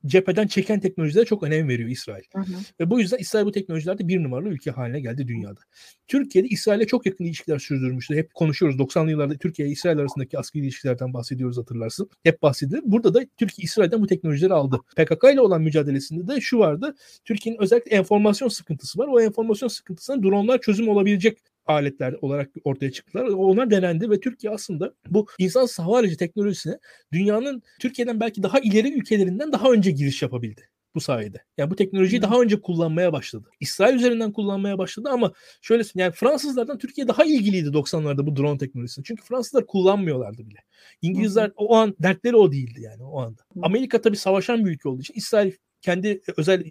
[0.06, 2.24] cepheden çeken teknolojilere çok önem veriyor İsrail.
[2.34, 2.54] Hı hı.
[2.80, 5.60] Ve bu yüzden İsrail bu teknolojilerde bir numaralı ülke haline geldi dünyada.
[6.08, 8.16] Türkiye'de İsrail'e çok yakın ilişkiler sürdürmüştü.
[8.16, 12.10] Hep konuşuyoruz 90'lı yıllarda Türkiye İsrail arasındaki askeri ilişkilerden bahsediyoruz hatırlarsın.
[12.22, 12.80] Hep bahsedilir.
[12.84, 14.80] Burada da Türkiye İsrail'den bu teknolojileri aldı.
[14.96, 16.94] PKK ile olan mücadelesinde de şu vardı.
[17.24, 19.08] Türkiye'nin özellikle enformasyon sıkıntısı var.
[19.08, 23.24] O enformasyon sıkıntısına dronlar çözüm olabilecek aletler olarak ortaya çıktılar.
[23.24, 26.78] Onlar denendi ve Türkiye aslında bu insan hava aracı teknolojisine
[27.12, 31.44] dünyanın Türkiye'den belki daha ileri ülkelerinden daha önce giriş yapabildi bu sayede.
[31.58, 33.50] Yani bu teknolojiyi daha önce kullanmaya başladı.
[33.60, 39.04] İsrail üzerinden kullanmaya başladı ama şöyle yani Fransızlardan Türkiye daha ilgiliydi 90'larda bu drone teknolojisini.
[39.04, 40.58] Çünkü Fransızlar kullanmıyorlardı bile.
[41.02, 43.42] İngilizler o an dertleri o değildi yani o anda.
[43.62, 46.64] Amerika tabii savaşan bir ülke olduğu için İsrail kendi özel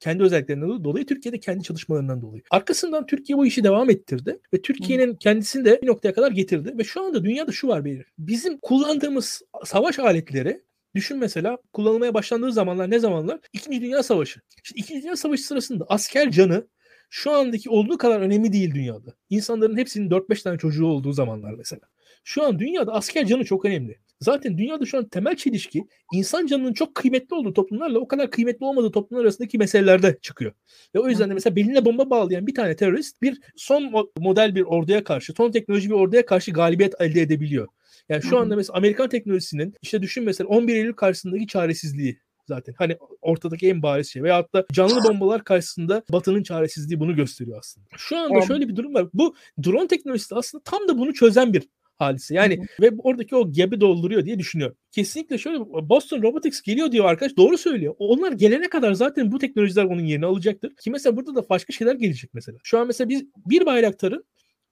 [0.00, 2.42] kendi özelliklerinden dolayı Türkiye'de kendi çalışmalarından dolayı.
[2.50, 6.84] Arkasından Türkiye bu işi devam ettirdi ve Türkiye'nin kendisini de bir noktaya kadar getirdi ve
[6.84, 8.06] şu anda dünyada şu var belir.
[8.18, 10.62] Bizim kullandığımız savaş aletleri
[10.94, 13.40] Düşün mesela kullanılmaya başlandığı zamanlar ne zamanlar?
[13.52, 14.40] İkinci Dünya Savaşı.
[14.64, 16.66] İşte İkinci Dünya Savaşı sırasında asker canı
[17.10, 19.14] şu andaki olduğu kadar önemli değil dünyada.
[19.30, 21.80] İnsanların hepsinin 4-5 tane çocuğu olduğu zamanlar mesela.
[22.24, 23.98] Şu an dünyada asker canı çok önemli.
[24.20, 28.66] Zaten dünyada şu an temel çelişki insan canının çok kıymetli olduğu toplumlarla o kadar kıymetli
[28.66, 30.52] olmadığı toplumlar arasındaki meselelerde çıkıyor.
[30.94, 34.62] Ve o yüzden de mesela beline bomba bağlayan bir tane terörist bir son model bir
[34.62, 37.68] orduya karşı, son teknoloji bir orduya karşı galibiyet elde edebiliyor.
[38.08, 42.74] Yani şu anda mesela Amerikan teknolojisinin işte düşün mesela 11 Eylül karşısındaki çaresizliği zaten.
[42.78, 44.22] Hani ortadaki en bariz şey.
[44.22, 47.86] Veyahut da canlı bombalar karşısında Batı'nın çaresizliği bunu gösteriyor aslında.
[47.96, 49.06] Şu anda şöyle bir durum var.
[49.14, 51.68] Bu drone teknolojisi aslında tam da bunu çözen bir
[52.00, 52.34] hadise.
[52.34, 54.76] Yani ve oradaki o gap'i dolduruyor diye düşünüyorum.
[54.90, 57.36] Kesinlikle şöyle Boston Robotics geliyor diyor arkadaş.
[57.36, 57.94] Doğru söylüyor.
[57.98, 60.76] Onlar gelene kadar zaten bu teknolojiler onun yerini alacaktır.
[60.76, 62.58] Ki mesela burada da başka şeyler gelecek mesela.
[62.62, 64.24] Şu an mesela biz bir bayraktarın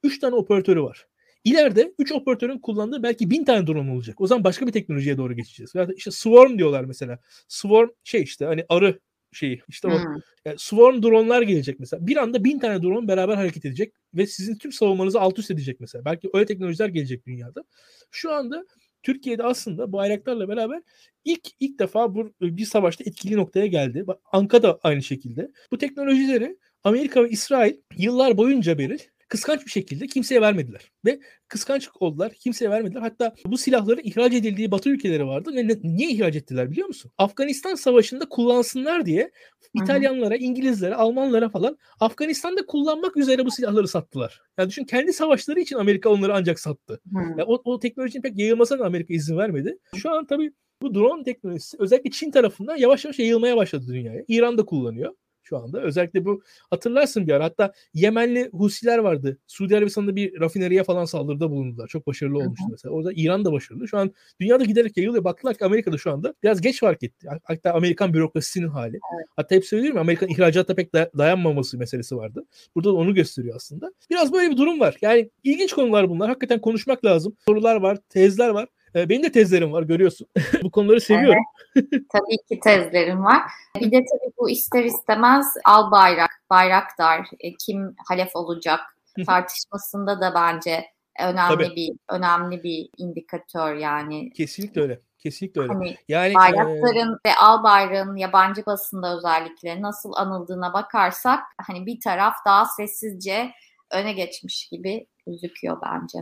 [0.03, 1.07] 3 tane operatörü var.
[1.45, 4.21] İleride 3 operatörün kullandığı belki 1000 tane drone olacak.
[4.21, 5.75] O zaman başka bir teknolojiye doğru geçeceğiz.
[5.75, 7.19] Ya işte Swarm diyorlar mesela.
[7.49, 8.99] Swarm şey işte hani arı
[9.33, 9.63] şeyi.
[9.69, 10.17] İşte o hmm.
[10.45, 12.07] yani swarm dronlar gelecek mesela.
[12.07, 15.81] Bir anda bin tane drone beraber hareket edecek ve sizin tüm savunmanızı alt üst edecek
[15.81, 16.05] mesela.
[16.05, 17.65] Belki öyle teknolojiler gelecek dünyada.
[18.11, 18.65] Şu anda
[19.03, 20.83] Türkiye'de aslında bayraklarla beraber
[21.25, 24.05] ilk ilk defa bu bir savaşta etkili noktaya geldi.
[24.33, 25.51] Anka da aynı şekilde.
[25.73, 28.99] Bu teknolojileri Amerika ve İsrail yıllar boyunca beri
[29.29, 30.93] kıskanç bir şekilde kimseye vermediler.
[31.05, 32.33] Ve kıskanç oldular.
[32.33, 33.01] Kimseye vermediler.
[33.01, 35.51] Hatta bu silahların ihraç edildiği Batı ülkeleri vardı.
[35.55, 37.11] Ve ne, niye ihraç ettiler biliyor musun?
[37.19, 39.31] Afganistan Savaşı'nda kullansınlar diye
[39.75, 44.41] İtalyanlara, İngilizlere, Almanlara falan Afganistan'da kullanmak üzere bu silahları sattılar.
[44.59, 47.01] Yani düşün kendi savaşları için Amerika onları ancak sattı.
[47.15, 49.79] Yani o, o teknolojinin pek yayılmasına Amerika izin vermedi.
[49.97, 50.53] Şu an tabii
[50.83, 54.25] bu drone teknolojisi özellikle Çin tarafından yavaş yavaş yayılmaya başladı dünyaya.
[54.29, 55.15] İran da kullanıyor
[55.49, 55.81] şu anda.
[55.81, 59.39] Özellikle bu hatırlarsın bir ara hatta Yemenli Husiler vardı.
[59.47, 61.87] Suudi Arabistan'da bir rafineriye falan saldırıda bulundular.
[61.87, 62.73] Çok başarılı olmuştu Hı-hı.
[62.73, 62.95] mesela.
[62.95, 63.89] Orada İran da başarılı.
[63.89, 65.25] Şu an dünyada giderek yayılıyor.
[65.25, 67.29] Baktılar ki Amerika'da şu anda biraz geç fark etti.
[67.45, 68.99] Hatta Amerikan bürokrasisinin hali.
[69.37, 72.45] Hatta hep söylüyorum Amerikan ihracatta pek dayanmaması meselesi vardı.
[72.75, 73.93] Burada da onu gösteriyor aslında.
[74.11, 74.97] Biraz böyle bir durum var.
[75.03, 76.29] Yani ilginç konular bunlar.
[76.29, 77.37] Hakikaten konuşmak lazım.
[77.47, 78.69] Sorular var, tezler var.
[78.95, 80.29] Ee, benim de tezlerim var görüyorsun.
[80.63, 81.45] bu konuları seviyorum.
[81.77, 83.43] Evet, tabii ki tezlerim var.
[83.77, 88.81] Bir de tabii bu ister istemez al bayrak, bayraktar, e, kim halef olacak
[89.27, 90.85] tartışmasında da bence
[91.21, 91.77] önemli tabii.
[91.77, 94.33] bir önemli bir indikatör yani.
[94.33, 95.01] Kesinlikle öyle.
[95.19, 95.73] Kesinlikle öyle.
[95.73, 97.29] Hani yani bayrakların e...
[97.29, 103.51] ve al bayrağın yabancı basında özellikle nasıl anıldığına bakarsak hani bir taraf daha sessizce
[103.91, 106.19] öne geçmiş gibi gözüküyor bence.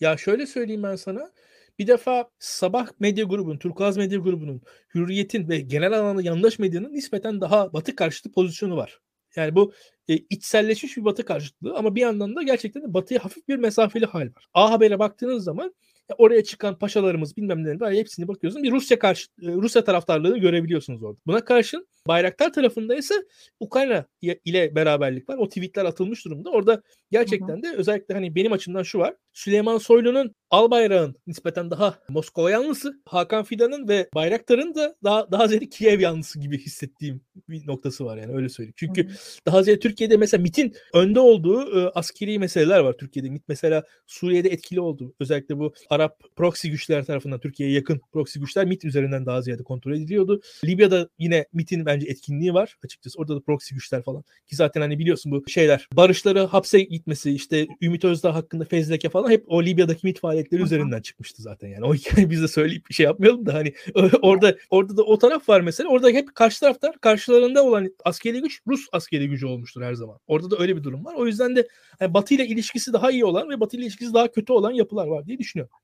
[0.00, 1.30] Ya şöyle söyleyeyim ben sana.
[1.78, 4.62] Bir defa Sabah medya grubunun, Turkuaz medya grubunun,
[4.94, 9.00] Hürriyet'in ve genel anlamda yandaş medyanın nispeten daha batı karşıtı pozisyonu var.
[9.36, 9.72] Yani bu
[10.08, 14.06] e, içselleşmiş bir batı karşıtlığı ama bir yandan da gerçekten de batıya hafif bir mesafeli
[14.06, 14.46] hal var.
[14.54, 15.74] A Haber'e baktığınız zaman
[16.18, 18.62] oraya çıkan paşalarımız bilmem neler var hepsini bakıyorsunuz.
[18.62, 21.18] Bir Rusya karşı e, Rusya taraftarlığını görebiliyorsunuz orada.
[21.26, 23.14] Buna karşın Bayraktar tarafında ise
[23.60, 25.38] Ukrayna ile beraberlik var.
[25.38, 26.50] O tweetler atılmış durumda.
[26.50, 29.14] Orada gerçekten de özellikle hani benim açımdan şu var.
[29.32, 35.68] Süleyman Soylu'nun Albayrak'ın nispeten daha Moskova yanlısı, Hakan Fidan'ın ve Bayraktar'ın da daha daha ziyade
[35.68, 38.74] Kiev yanlısı gibi hissettiğim bir noktası var yani öyle söyleyeyim.
[38.76, 39.14] Çünkü hı
[39.46, 43.30] daha ziyade Türkiye'de mesela MIT'in önde olduğu e, askeri meseleler var Türkiye'de.
[43.30, 45.14] MIT mesela Suriye'de etkili oldu.
[45.20, 49.92] Özellikle bu Arap proxy güçler tarafından Türkiye'ye yakın proxy güçler MIT üzerinden daha ziyade kontrol
[49.92, 50.40] ediliyordu.
[50.64, 53.18] Libya'da yine MIT'in bence etkinliği var açıkçası.
[53.18, 54.24] Orada da proxy güçler falan.
[54.46, 59.30] Ki zaten hani biliyorsun bu şeyler barışları hapse gitmesi işte Ümit Özdağ hakkında fezleke falan
[59.30, 61.84] hep o Libya'daki MIT faaliyetleri üzerinden çıkmıştı zaten yani.
[61.84, 63.74] O hikayeyi biz de söyleyip bir şey yapmayalım da hani
[64.22, 65.88] orada orada da o taraf var mesela.
[65.88, 70.18] Orada hep karşı taraftar karşılarında olan askeri güç Rus askeri gücü olmuştur her zaman.
[70.26, 71.14] Orada da öyle bir durum var.
[71.14, 71.68] O yüzden de
[71.98, 75.06] hani Batı ile ilişkisi daha iyi olan ve Batı ile ilişkisi daha kötü olan yapılar
[75.06, 75.76] var diye düşünüyorum.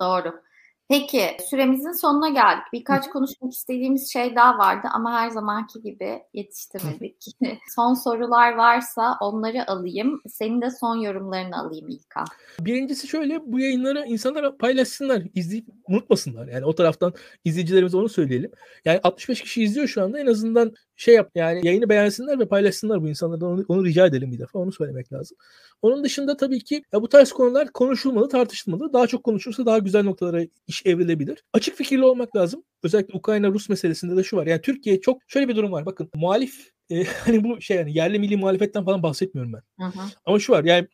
[0.00, 0.47] Doğru.
[0.88, 2.64] Peki süremizin sonuna geldik.
[2.72, 7.24] Birkaç konuşmak istediğimiz şey daha vardı ama her zamanki gibi yetiştiremedik.
[7.74, 10.20] son sorular varsa onları alayım.
[10.28, 12.26] Senin de son yorumlarını alayım İlkan.
[12.60, 16.48] Birincisi şöyle bu yayınları insanlara paylaşsınlar, izleyip unutmasınlar.
[16.48, 17.12] Yani o taraftan
[17.44, 18.50] izleyicilerimize onu söyleyelim.
[18.84, 23.02] Yani 65 kişi izliyor şu anda en azından şey yap yani yayını beğensinler ve paylaşsınlar
[23.02, 25.36] bu insanlardan onu, onu rica edelim bir defa onu söylemek lazım.
[25.82, 28.92] Onun dışında tabii ki ya bu tarz konular konuşulmalı, tartışılmalı.
[28.92, 31.44] Daha çok konuşursa daha güzel noktalara iş evrilebilir.
[31.52, 32.64] Açık fikirli olmak lazım.
[32.82, 34.46] Özellikle Ukrayna-Rus meselesinde de şu var.
[34.46, 35.86] Yani Türkiye çok şöyle bir durum var.
[35.86, 39.84] Bakın muhalif e, hani bu şey yani yerli milli muhalefetten falan bahsetmiyorum ben.
[39.84, 40.02] Hı hı.
[40.24, 40.88] Ama şu var yani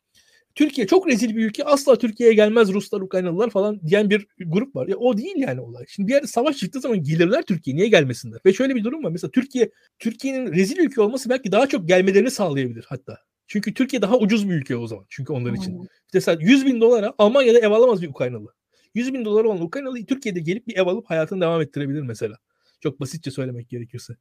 [0.55, 1.65] Türkiye çok rezil bir ülke.
[1.65, 4.89] Asla Türkiye'ye gelmez Ruslar, Ukraynalılar falan diyen bir grup var.
[4.89, 5.85] Ya o değil yani olay.
[5.89, 7.77] Şimdi bir yerde savaş çıktığı zaman gelirler Türkiye.
[7.77, 8.41] Niye gelmesinler?
[8.47, 9.11] Ve şöyle bir durum var.
[9.11, 13.19] Mesela Türkiye Türkiye'nin rezil ülke olması belki daha çok gelmelerini sağlayabilir hatta.
[13.55, 15.05] Çünkü Türkiye daha ucuz bir ülke o zaman.
[15.09, 15.79] Çünkü onlar için.
[15.79, 15.87] Hmm.
[16.15, 18.55] Mesela 100 bin dolara Almanya'da ev alamaz bir Ukraynalı.
[18.95, 22.37] 100 bin dolar olan Ukraynalı Türkiye'de gelip bir ev alıp hayatını devam ettirebilir mesela.
[22.81, 24.17] Çok basitçe söylemek gerekirse.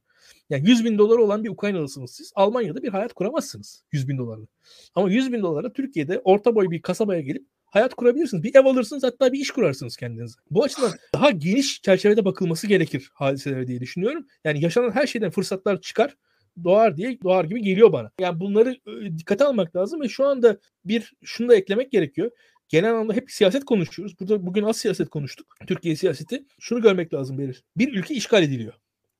[0.50, 2.32] Yani 100 bin dolar olan bir Ukraynalısınız siz.
[2.34, 4.46] Almanya'da bir hayat kuramazsınız 100 bin dolarla.
[4.94, 8.42] Ama 100 bin dolara Türkiye'de orta boy bir kasabaya gelip hayat kurabilirsiniz.
[8.42, 10.34] Bir ev alırsınız hatta bir iş kurarsınız kendinize.
[10.50, 14.26] Bu açıdan daha geniş çerçevede bakılması gerekir hadiselere diye düşünüyorum.
[14.44, 16.16] Yani yaşanan her şeyden fırsatlar çıkar
[16.64, 18.10] doğar diye doğar gibi geliyor bana.
[18.20, 18.76] Yani bunları
[19.18, 22.30] dikkate almak lazım ve şu anda bir şunu da eklemek gerekiyor.
[22.68, 24.20] Genel anlamda hep siyaset konuşuyoruz.
[24.20, 25.46] Burada bugün az siyaset konuştuk.
[25.66, 26.44] Türkiye siyaseti.
[26.60, 27.64] Şunu görmek lazım Belir.
[27.76, 28.74] Bir ülke işgal ediliyor.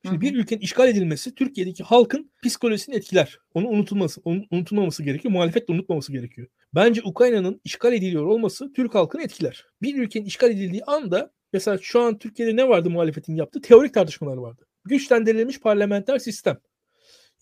[0.07, 3.39] Şimdi bir ülkenin işgal edilmesi Türkiye'deki halkın psikolojisini etkiler.
[3.55, 5.33] Onu unutulması, onun unutulmaması gerekiyor.
[5.33, 6.49] Muhalefet de unutmaması gerekiyor.
[6.75, 9.67] Bence Ukrayna'nın işgal ediliyor olması Türk halkını etkiler.
[9.83, 13.61] Bir ülkenin işgal edildiği anda mesela şu an Türkiye'de ne vardı muhalefetin yaptığı?
[13.61, 14.67] Teorik tartışmalar vardı.
[14.85, 16.59] Güçlendirilmiş parlamenter sistem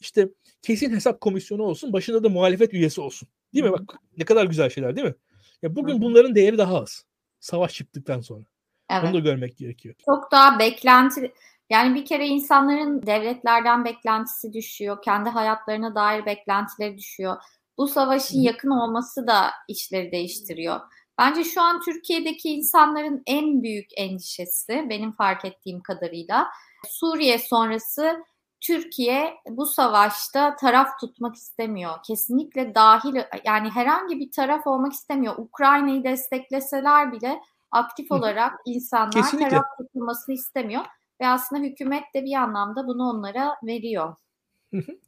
[0.02, 0.28] işte
[0.62, 3.28] kesin hesap komisyonu olsun, başında da muhalefet üyesi olsun.
[3.54, 3.72] Değil mi?
[3.72, 5.14] Bak ne kadar güzel şeyler değil mi?
[5.62, 7.04] Ya bugün bunların değeri daha az.
[7.40, 8.44] Savaş çıktıktan sonra.
[8.90, 9.04] Evet.
[9.04, 9.94] Onu da görmek gerekiyor.
[10.04, 11.32] Çok daha beklenti
[11.70, 15.02] yani bir kere insanların devletlerden beklentisi düşüyor.
[15.02, 17.36] Kendi hayatlarına dair beklentileri düşüyor.
[17.78, 20.80] Bu savaşın yakın olması da işleri değiştiriyor.
[21.18, 26.48] Bence şu an Türkiye'deki insanların en büyük endişesi benim fark ettiğim kadarıyla
[26.88, 28.24] Suriye sonrası
[28.62, 31.92] Türkiye bu savaşta taraf tutmak istemiyor.
[32.06, 35.34] Kesinlikle dahil yani herhangi bir taraf olmak istemiyor.
[35.38, 37.40] Ukrayna'yı destekleseler bile
[37.70, 39.48] aktif olarak insanlar Kesinlikle.
[39.48, 40.82] taraf tutulmasını istemiyor
[41.20, 44.14] ve aslında hükümet de bir anlamda bunu onlara veriyor.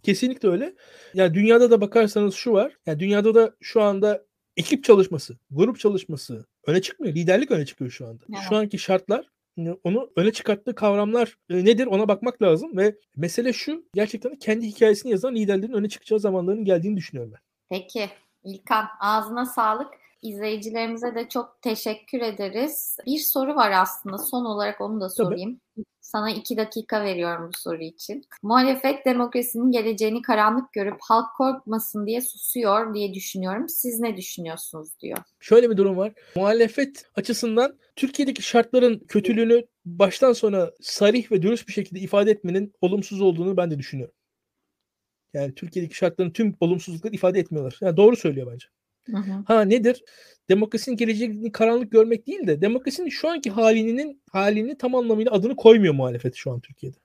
[0.02, 0.64] Kesinlikle öyle.
[0.64, 0.74] Ya
[1.14, 2.76] yani dünyada da bakarsanız şu var.
[2.86, 4.24] Yani dünyada da şu anda
[4.56, 7.14] ekip çalışması, grup çalışması öne çıkmıyor.
[7.14, 8.24] Liderlik öne çıkıyor şu anda.
[8.28, 8.42] Evet.
[8.48, 9.33] Şu anki şartlar
[9.84, 15.12] onu öne çıkarttığı kavramlar e, nedir ona bakmak lazım ve mesele şu gerçekten kendi hikayesini
[15.12, 17.40] yazan liderlerin öne çıkacağı zamanların geldiğini düşünüyorum ben.
[17.70, 18.10] Peki
[18.44, 20.03] İlkan ağzına sağlık.
[20.24, 22.96] İzleyicilerimize de çok teşekkür ederiz.
[23.06, 25.60] Bir soru var aslında son olarak onu da sorayım.
[25.76, 25.84] Tabii.
[26.00, 28.24] Sana iki dakika veriyorum bu soru için.
[28.42, 33.68] Muhalefet demokrasinin geleceğini karanlık görüp halk korkmasın diye susuyor diye düşünüyorum.
[33.68, 35.18] Siz ne düşünüyorsunuz diyor.
[35.40, 36.12] Şöyle bir durum var.
[36.36, 43.20] Muhalefet açısından Türkiye'deki şartların kötülüğünü baştan sona sarih ve dürüst bir şekilde ifade etmenin olumsuz
[43.20, 44.14] olduğunu ben de düşünüyorum.
[45.34, 47.78] Yani Türkiye'deki şartların tüm olumsuzlukları ifade etmiyorlar.
[47.80, 48.66] Yani doğru söylüyor bence.
[49.10, 49.44] Hı hı.
[49.46, 50.04] Ha nedir?
[50.48, 55.94] Demokrasinin geleceğini karanlık görmek değil de demokrasinin şu anki halinin halini tam anlamıyla adını koymuyor
[55.94, 56.96] muhalefet şu an Türkiye'de.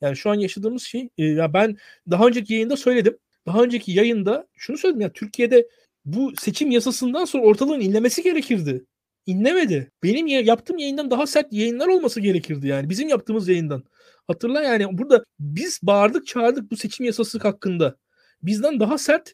[0.00, 1.76] Yani şu an yaşadığımız şey e, ya ben
[2.10, 3.18] daha önceki yayında söyledim.
[3.46, 5.68] Daha önceki yayında şunu söyledim ya Türkiye'de
[6.04, 8.84] bu seçim yasasından sonra ortalığın inlemesi gerekirdi.
[9.26, 9.90] İnlemedi.
[10.02, 12.90] Benim yaptığım yayından daha sert yayınlar olması gerekirdi yani.
[12.90, 13.84] Bizim yaptığımız yayından.
[14.26, 17.96] Hatırla yani burada biz bağırdık çağırdık bu seçim yasası hakkında.
[18.42, 19.32] Bizden daha sert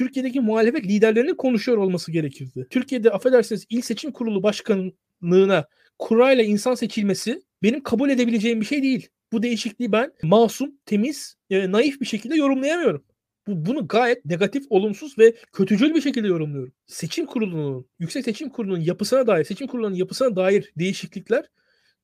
[0.00, 2.66] Türkiye'deki muhalefet liderlerinin konuşuyor olması gerekirdi.
[2.70, 5.66] Türkiye'de affedersiniz il seçim kurulu başkanlığına
[5.98, 9.08] kurayla insan seçilmesi benim kabul edebileceğim bir şey değil.
[9.32, 13.04] Bu değişikliği ben masum, temiz, e, naif bir şekilde yorumlayamıyorum.
[13.46, 16.72] Bu, bunu gayet negatif, olumsuz ve kötücül bir şekilde yorumluyorum.
[16.86, 21.44] Seçim kurulunun, Yüksek Seçim Kurulu'nun yapısına dair, seçim kurulunun yapısına dair değişiklikler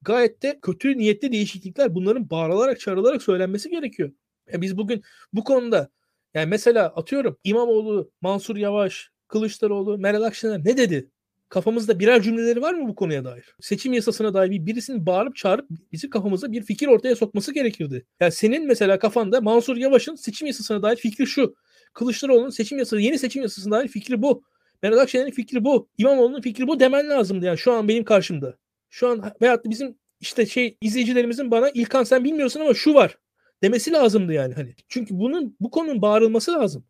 [0.02, 1.94] gayet de kötü niyetli değişiklikler.
[1.94, 4.12] Bunların bağırılarak, çağrılarak söylenmesi gerekiyor.
[4.52, 5.90] Yani biz bugün bu konuda
[6.36, 11.10] yani mesela atıyorum İmamoğlu, Mansur Yavaş, Kılıçdaroğlu, Meral Akşener ne dedi?
[11.48, 13.54] Kafamızda birer cümleleri var mı bu konuya dair?
[13.60, 18.06] Seçim yasasına dair bir birisinin bağırıp çağırıp bizi kafamıza bir fikir ortaya sokması gerekirdi.
[18.20, 21.54] Yani senin mesela kafanda Mansur Yavaş'ın seçim yasasına dair fikri şu.
[21.92, 24.42] Kılıçdaroğlu'nun seçim yasası, yeni seçim yasasına dair fikri bu.
[24.82, 25.88] Meral Akşener'in fikri bu.
[25.98, 28.56] İmamoğlu'nun fikri bu demen lazımdı yani şu an benim karşımda.
[28.90, 33.18] Şu an veyahut da bizim işte şey izleyicilerimizin bana İlkan sen bilmiyorsun ama şu var
[33.62, 34.74] demesi lazımdı yani hani.
[34.88, 36.84] Çünkü bunun bu konunun bağırılması lazım.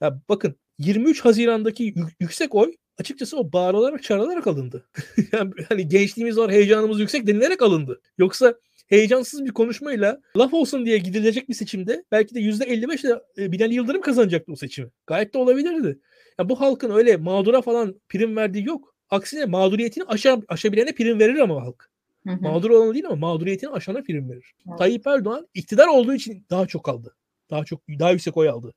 [0.00, 4.88] Ya bakın 23 Haziran'daki yüksek oy açıkçası o bağırılarak çağrılarak alındı.
[5.32, 8.00] yani hani gençliğimiz var, heyecanımız yüksek denilerek alındı.
[8.18, 8.54] Yoksa
[8.86, 13.74] heyecansız bir konuşmayla laf olsun diye gidilecek bir seçimde belki de %55 ile e, Binali
[13.74, 14.90] Yıldırım kazanacaktı o seçimi.
[15.06, 15.98] Gayet de olabilirdi.
[16.38, 18.94] Yani bu halkın öyle mağdura falan prim verdiği yok.
[19.10, 21.90] Aksine mağduriyetini aşa, aşabilene prim verir ama halk.
[22.26, 22.40] Hı hı.
[22.40, 24.54] Mağdur olan değil ama mağduriyetini aşana prim verir.
[24.68, 24.78] Evet.
[24.78, 27.16] Tayyip Erdoğan iktidar olduğu için daha çok aldı.
[27.50, 28.74] Daha çok daha yüksek oy aldı.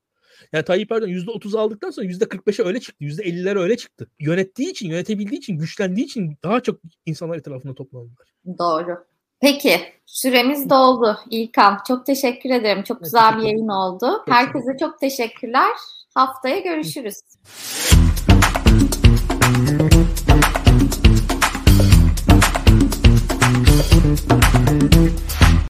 [0.54, 3.06] Yani Tayyip Erdoğan %30 aldıktan sonra %45'e öyle çıktı.
[3.06, 4.10] %50'lere öyle çıktı.
[4.20, 8.28] Yönettiği için, yönetebildiği için, güçlendiği için daha çok insanlar etrafında toplandılar.
[8.60, 9.06] Doğru.
[9.42, 11.78] Peki süremiz doldu İlkan.
[11.88, 12.84] Çok teşekkür ederim.
[12.84, 14.24] Çok güzel bir yayın oldu.
[14.28, 15.72] Herkese çok teşekkürler.
[16.14, 17.16] Haftaya görüşürüz.